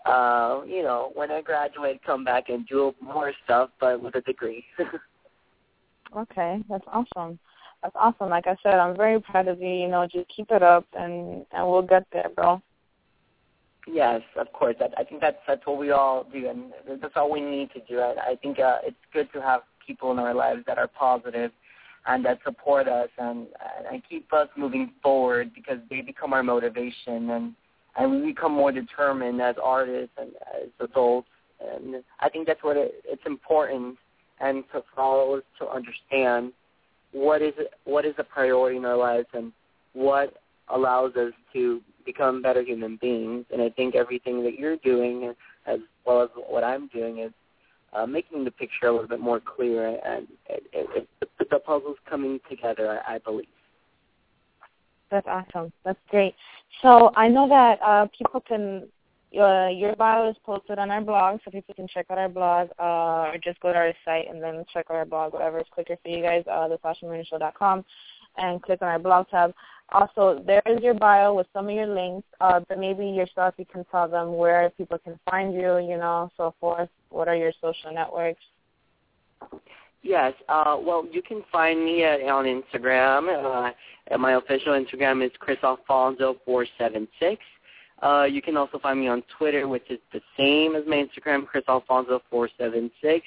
uh, 0.05 0.61
you 0.65 0.81
know, 0.81 1.11
when 1.13 1.29
I 1.29 1.41
graduate, 1.41 2.01
come 2.05 2.23
back 2.23 2.49
and 2.49 2.65
do 2.67 2.93
more 3.01 3.33
stuff, 3.43 3.69
but 3.79 4.01
with 4.01 4.15
a 4.15 4.21
degree. 4.21 4.63
okay, 6.17 6.63
that's 6.69 6.85
awesome. 6.87 7.37
That's 7.83 7.95
awesome. 7.95 8.29
Like 8.29 8.47
I 8.47 8.55
said, 8.63 8.75
I'm 8.75 8.97
very 8.97 9.19
proud 9.19 9.47
of 9.47 9.61
you. 9.61 9.69
You 9.69 9.87
know, 9.87 10.07
just 10.11 10.27
keep 10.35 10.51
it 10.51 10.63
up, 10.63 10.85
and 10.93 11.45
and 11.51 11.67
we'll 11.67 11.83
get 11.83 12.05
there, 12.11 12.29
bro. 12.35 12.61
Yes, 13.87 14.21
of 14.35 14.51
course. 14.51 14.75
That, 14.79 14.93
I 14.97 15.03
think 15.03 15.21
that's 15.21 15.37
that's 15.47 15.65
what 15.65 15.77
we 15.77 15.91
all 15.91 16.25
do, 16.31 16.49
and 16.49 16.73
that's 17.01 17.13
all 17.15 17.31
we 17.31 17.41
need 17.41 17.71
to 17.71 17.79
do. 17.87 17.99
I, 17.99 18.31
I 18.31 18.35
think 18.41 18.59
uh, 18.59 18.79
it's 18.83 18.97
good 19.13 19.31
to 19.33 19.41
have 19.41 19.61
people 19.85 20.11
in 20.11 20.19
our 20.19 20.33
lives 20.33 20.63
that 20.67 20.77
are 20.77 20.87
positive 20.87 21.51
and 22.07 22.25
that 22.25 22.39
support 22.43 22.87
us 22.87 23.09
and 23.17 23.47
and 23.91 24.01
keep 24.09 24.31
us 24.33 24.47
moving 24.57 24.91
forward 25.03 25.51
because 25.53 25.77
they 25.89 26.01
become 26.01 26.33
our 26.33 26.43
motivation 26.43 27.29
and 27.29 27.53
and 27.97 28.11
we 28.11 28.31
become 28.33 28.51
more 28.51 28.71
determined 28.71 29.41
as 29.41 29.55
artists 29.61 30.13
and 30.17 30.31
as 30.55 30.69
adults. 30.79 31.27
And 31.59 32.03
I 32.19 32.29
think 32.29 32.45
that's 32.47 32.63
what 32.63 32.77
it, 32.77 33.03
it's 33.05 33.25
important 33.25 33.97
and 34.39 34.63
to, 34.71 34.83
for 34.93 35.01
all 35.01 35.35
us 35.35 35.43
to 35.59 35.67
understand 35.67 36.53
what 37.11 37.41
is 37.41 37.53
what 37.85 38.05
is 38.05 38.13
a 38.17 38.23
priority 38.23 38.77
in 38.77 38.85
our 38.85 38.97
lives 38.97 39.27
and 39.33 39.51
what 39.93 40.35
allows 40.69 41.15
us 41.15 41.33
to 41.53 41.81
become 42.05 42.41
better 42.41 42.61
human 42.61 42.97
beings. 42.97 43.45
And 43.51 43.61
I 43.61 43.69
think 43.69 43.95
everything 43.95 44.43
that 44.43 44.53
you're 44.57 44.77
doing, 44.77 45.33
as 45.65 45.79
well 46.05 46.21
as 46.23 46.29
what 46.35 46.63
I'm 46.63 46.87
doing, 46.87 47.19
is 47.19 47.31
uh, 47.93 48.05
making 48.05 48.43
the 48.43 48.51
picture 48.51 48.87
a 48.87 48.91
little 48.91 49.07
bit 49.07 49.19
more 49.19 49.39
clear, 49.39 49.87
and 49.87 50.27
it, 50.49 50.63
it, 50.73 51.07
it, 51.21 51.29
the 51.49 51.59
puzzle's 51.59 51.97
coming 52.09 52.39
together. 52.49 53.01
I, 53.07 53.15
I 53.15 53.17
believe. 53.19 53.47
That's 55.09 55.27
awesome. 55.27 55.71
That's 55.85 55.99
great. 56.09 56.35
So 56.81 57.11
I 57.15 57.27
know 57.27 57.47
that 57.47 57.79
uh, 57.81 58.07
people 58.17 58.41
can 58.41 58.87
uh, 59.37 59.69
your 59.69 59.95
bio 59.95 60.29
is 60.29 60.35
posted 60.45 60.79
on 60.79 60.91
our 60.91 61.01
blog, 61.01 61.39
so 61.43 61.51
people 61.51 61.75
can 61.75 61.87
check 61.87 62.07
out 62.09 62.17
our 62.17 62.29
blog 62.29 62.69
uh, 62.79 63.31
or 63.31 63.35
just 63.43 63.59
go 63.59 63.71
to 63.71 63.77
our 63.77 63.93
site 64.03 64.29
and 64.29 64.41
then 64.41 64.65
check 64.73 64.87
out 64.89 64.95
our 64.95 65.05
blog, 65.05 65.33
whatever 65.33 65.59
is 65.59 65.65
quicker 65.71 65.97
for 66.01 66.09
you 66.09 66.21
guys, 66.21 66.43
uh, 66.49 66.67
thesashamarinashow.com, 66.67 67.85
and 68.37 68.61
click 68.61 68.81
on 68.81 68.87
our 68.87 68.99
blog 68.99 69.27
tab. 69.29 69.53
Also, 69.93 70.43
there 70.45 70.61
is 70.65 70.81
your 70.81 70.93
bio 70.93 71.33
with 71.33 71.47
some 71.53 71.69
of 71.69 71.75
your 71.75 71.87
links, 71.87 72.27
uh, 72.41 72.59
but 72.67 72.77
maybe 72.77 73.05
yourself 73.05 73.53
you 73.57 73.65
can 73.65 73.85
tell 73.85 74.07
them 74.07 74.35
where 74.35 74.69
people 74.71 74.97
can 74.97 75.17
find 75.29 75.53
you, 75.53 75.77
you 75.77 75.97
know, 75.97 76.29
so 76.35 76.53
forth. 76.59 76.89
What 77.09 77.27
are 77.27 77.35
your 77.35 77.53
social 77.61 77.93
networks? 77.93 78.41
Yes. 80.03 80.33
Uh, 80.49 80.77
well, 80.79 81.05
you 81.11 81.21
can 81.21 81.43
find 81.51 81.83
me 81.83 82.03
at, 82.03 82.21
on 82.21 82.45
Instagram. 82.45 83.73
Uh, 84.11 84.17
my 84.17 84.33
official 84.33 84.73
Instagram 84.73 85.25
is 85.25 85.31
Chris 85.39 85.57
Alfonso 85.63 86.37
476 86.45 87.41
uh, 88.03 88.23
you 88.29 88.41
can 88.41 88.57
also 88.57 88.79
find 88.79 88.99
me 88.99 89.07
on 89.07 89.23
Twitter, 89.37 89.67
which 89.67 89.89
is 89.89 89.99
the 90.13 90.21
same 90.37 90.75
as 90.75 90.83
my 90.87 90.95
Instagram, 90.95 91.45
Chris 91.45 91.63
Alfonso476. 91.67 93.21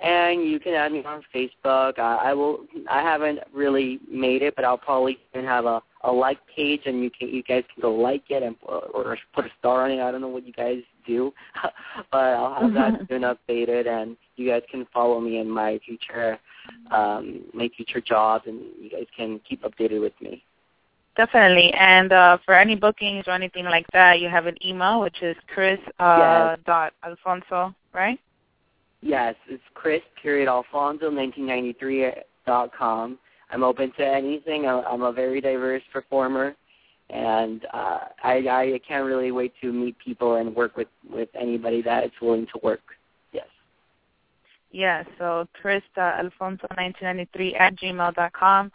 And 0.00 0.44
you 0.44 0.60
can 0.60 0.74
add 0.74 0.92
me 0.92 1.02
on 1.04 1.22
Facebook. 1.34 1.98
I, 1.98 2.30
I 2.30 2.34
will. 2.34 2.60
I 2.88 3.02
haven't 3.02 3.40
really 3.52 3.98
made 4.08 4.42
it, 4.42 4.54
but 4.54 4.64
I'll 4.64 4.78
probably 4.78 5.18
even 5.34 5.44
have 5.44 5.64
a, 5.64 5.82
a 6.04 6.12
like 6.12 6.38
page, 6.54 6.82
and 6.86 7.02
you 7.02 7.10
can 7.10 7.28
you 7.28 7.42
guys 7.42 7.64
can 7.74 7.82
go 7.82 7.92
like 7.92 8.22
it 8.30 8.44
and 8.44 8.54
or 8.62 9.18
put 9.34 9.44
a 9.44 9.50
star 9.58 9.86
on 9.86 9.90
it. 9.90 10.00
I 10.00 10.12
don't 10.12 10.20
know 10.20 10.28
what 10.28 10.46
you 10.46 10.52
guys 10.52 10.82
do, 11.04 11.34
but 12.12 12.16
I'll 12.16 12.62
have 12.62 12.74
that 12.74 13.08
soon 13.08 13.22
updated, 13.22 13.88
and 13.88 14.16
you 14.36 14.48
guys 14.48 14.62
can 14.70 14.86
follow 14.94 15.20
me 15.20 15.40
in 15.40 15.50
my 15.50 15.80
future 15.84 16.38
um, 16.90 17.44
my 17.52 17.68
future 17.76 18.00
jobs, 18.00 18.44
and 18.46 18.60
you 18.80 18.90
guys 18.90 19.06
can 19.16 19.40
keep 19.48 19.62
updated 19.62 20.00
with 20.00 20.12
me. 20.20 20.44
Definitely. 21.18 21.72
And 21.74 22.12
uh, 22.12 22.38
for 22.44 22.54
any 22.54 22.76
bookings 22.76 23.24
or 23.26 23.32
anything 23.32 23.64
like 23.64 23.86
that, 23.92 24.20
you 24.20 24.28
have 24.28 24.46
an 24.46 24.56
email, 24.64 25.00
which 25.00 25.20
is 25.20 25.36
chris 25.52 25.80
uh, 25.98 26.54
yes. 26.54 26.58
dot 26.64 26.92
alfonso, 27.02 27.74
right? 27.92 28.20
Yes, 29.02 29.34
it's 29.48 29.62
chris 29.74 30.00
period 30.22 30.46
alfonso 30.46 31.10
1993 31.10 32.12
dot 32.46 32.70
com. 32.72 33.18
I'm 33.50 33.64
open 33.64 33.92
to 33.98 34.06
anything. 34.06 34.68
I'm 34.68 35.02
a 35.02 35.12
very 35.12 35.40
diverse 35.40 35.82
performer, 35.92 36.54
and 37.10 37.66
uh, 37.74 37.98
I, 38.22 38.36
I 38.48 38.80
can't 38.86 39.04
really 39.04 39.32
wait 39.32 39.52
to 39.60 39.72
meet 39.72 39.96
people 39.98 40.36
and 40.36 40.54
work 40.54 40.76
with 40.76 40.88
with 41.10 41.30
anybody 41.34 41.82
that 41.82 42.04
is 42.04 42.12
willing 42.22 42.46
to 42.54 42.60
work. 42.62 42.94
Yes. 43.32 43.46
Yeah. 44.70 45.02
So 45.18 45.48
chris 45.60 45.82
alfonso 45.96 46.68
1993 46.76 47.56
at 47.56 47.74
gmail 47.74 48.14
dot 48.14 48.32
com 48.34 48.70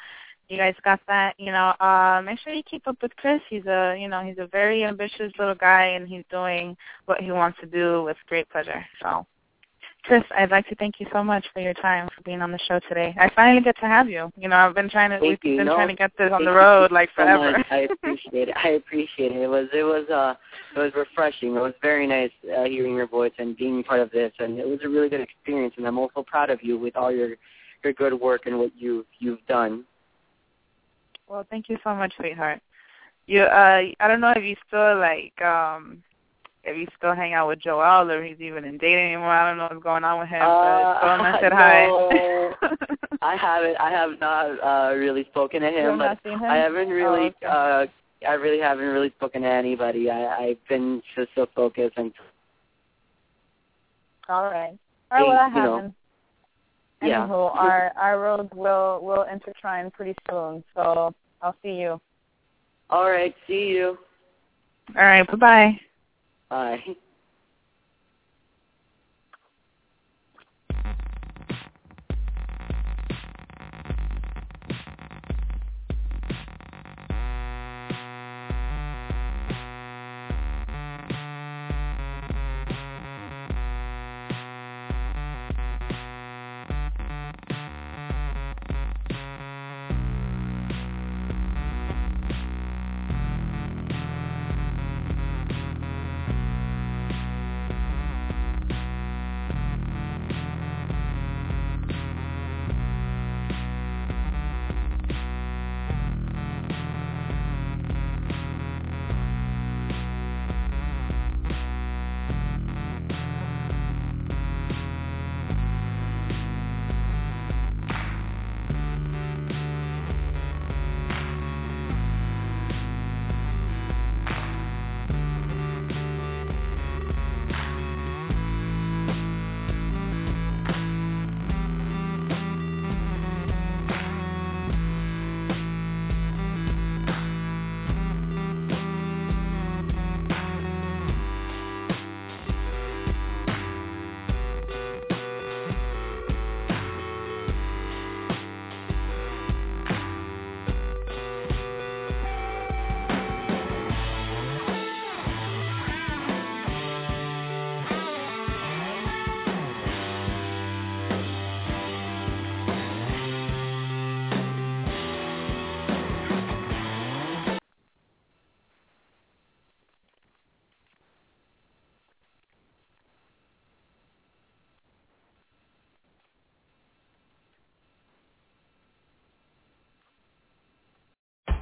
you 0.50 0.58
guys 0.58 0.76
got 0.84 1.00
that. 1.08 1.36
You 1.38 1.52
know, 1.52 1.70
uh, 1.80 2.22
make 2.24 2.40
sure 2.40 2.54
you 2.54 2.64
keep 2.64 2.88
up 2.88 2.98
with 3.02 3.16
Chris. 3.18 3.42
He's 3.50 3.66
a, 3.66 3.96
you 4.00 4.08
know, 4.08 4.22
he's 4.24 4.38
a 4.38 4.48
very 4.48 4.84
ambitious 4.84 5.32
little 5.40 5.56
guy, 5.56 5.86
and 5.88 6.08
he's 6.08 6.24
doing 6.30 6.76
what 7.06 7.22
he 7.22 7.32
wants 7.32 7.60
to 7.62 7.66
do 7.66 8.04
with 8.04 8.18
great 8.28 8.50
pleasure. 8.50 8.86
So 9.02 9.26
Chris, 10.04 10.24
I'd 10.38 10.52
like 10.52 10.68
to 10.68 10.76
thank 10.76 11.00
you 11.00 11.08
so 11.14 11.24
much 11.24 11.46
for 11.54 11.62
your 11.62 11.74
time 11.76 12.10
for 12.14 12.22
being 12.24 12.42
on 12.42 12.52
the 12.52 12.60
show 12.68 12.80
today. 12.90 13.16
I 13.18 13.30
finally 13.34 13.62
get 13.64 13.78
to 13.78 13.86
have 13.86 14.10
you. 14.10 14.32
You 14.38 14.50
know, 14.50 14.58
I've 14.58 14.76
been 14.76 14.90
trying 14.90 15.12
to 15.12 15.20
Thank 15.20 15.42
we've 15.44 15.52
you. 15.54 15.58
been 15.60 15.68
No, 15.68 15.76
trying 15.76 15.88
to 15.88 15.96
get 15.96 16.12
this 16.18 16.30
on 16.32 16.44
the 16.44 16.52
road 16.52 16.92
like 16.92 17.10
so 17.16 17.24
forever. 17.24 17.52
much. 17.54 17.66
I 17.72 17.88
appreciate 17.90 18.50
it. 18.50 18.56
I 18.62 18.70
appreciate 18.72 19.32
it. 19.32 19.42
It 19.42 19.48
was 19.48 19.68
it 19.74 19.84
was 19.84 20.10
uh 20.10 20.36
it 20.76 20.80
was 20.80 20.92
refreshing. 20.94 21.56
It 21.56 21.62
was 21.62 21.74
very 21.82 22.06
nice 22.06 22.32
uh, 22.54 22.66
hearing 22.66 22.96
your 22.96 23.08
voice 23.08 23.32
and 23.38 23.56
being 23.56 23.82
part 23.82 24.02
of 24.02 24.12
this, 24.12 24.34
and 24.40 24.60
it 24.60 24.68
was 24.68 24.80
a 24.84 24.90
really 24.90 25.08
good 25.08 25.22
experience. 25.22 25.76
And 25.78 25.88
I'm 25.88 25.98
also 25.98 26.22
proud 26.22 26.50
of 26.50 26.62
you 26.62 26.78
with 26.78 26.98
all 26.98 27.12
your 27.12 27.38
your 27.82 27.94
good 27.94 28.14
work 28.14 28.46
and 28.46 28.60
what 28.60 28.72
you've 28.78 29.06
you've 29.20 29.46
done. 29.48 29.86
Well, 31.28 31.46
thank 31.50 31.70
you 31.70 31.78
so 31.84 31.94
much, 31.96 32.14
sweetheart. 32.18 32.60
You 33.26 33.44
uh 33.44 33.82
I 34.00 34.08
don't 34.08 34.22
know 34.22 34.34
if 34.36 34.44
you 34.44 34.56
still 34.68 34.98
like 35.00 35.40
um 35.42 36.04
if 36.64 36.78
you 36.78 36.88
still 36.98 37.14
hang 37.14 37.34
out 37.34 37.48
with 37.48 37.60
Joel 37.60 38.10
or 38.10 38.24
if 38.24 38.38
he's 38.38 38.46
even 38.46 38.66
in 38.66 38.78
dating 38.78 39.14
anymore. 39.14 39.30
I 39.30 39.50
don't 39.50 39.58
know 39.58 39.68
what's 39.70 39.84
going 39.84 40.04
on 40.04 40.20
with 40.20 40.30
him. 40.30 40.42
Uh, 40.42 40.54
but 41.02 41.22
I 41.22 41.42
said 41.42 41.50
no. 41.52 42.56
hi. 42.62 42.70
I 43.22 43.36
haven't 43.36 43.78
I 43.80 43.90
have 43.92 44.20
not 44.20 44.46
uh 44.64 44.96
really 44.96 45.26
spoken 45.32 45.62
to 45.62 45.70
You 45.70 45.78
him, 45.78 45.98
but 45.98 46.20
him? 46.26 46.44
I 46.44 46.58
haven't 46.58 46.90
really 46.90 47.34
Oh, 47.46 47.86
okay. 47.86 47.90
uh 48.26 48.30
I 48.30 48.34
really 48.34 48.60
haven't 48.60 48.86
really 48.86 49.10
spoken 49.18 49.42
to 49.44 49.48
anybody. 49.50 50.10
I 50.10 50.36
I've 50.36 50.68
been 50.68 51.02
just 51.16 51.30
so 51.36 51.48
focused 51.56 51.98
and 51.98 52.14
All 54.30 54.44
right. 54.46 54.78
All 55.12 55.18
right, 55.18 55.28
well 55.28 55.36
that 55.36 55.56
you 55.56 55.62
know, 55.62 55.76
happened. 55.76 55.94
Yeah. 57.04 57.28
Anywho, 57.28 57.56
our 57.56 57.92
our 57.98 58.20
roads 58.20 58.50
will 58.54 59.00
will 59.02 59.24
intertwine 59.32 59.92
pretty 59.92 60.16
soon. 60.30 60.64
So 60.76 61.14
I'll 61.42 61.56
see 61.62 61.74
you. 61.74 62.00
All 62.90 63.10
right, 63.10 63.36
see 63.48 63.68
you. 63.68 63.98
All 64.96 65.04
right, 65.04 65.26
bye 65.28 65.36
bye. 65.36 65.80
Bye. 66.50 66.96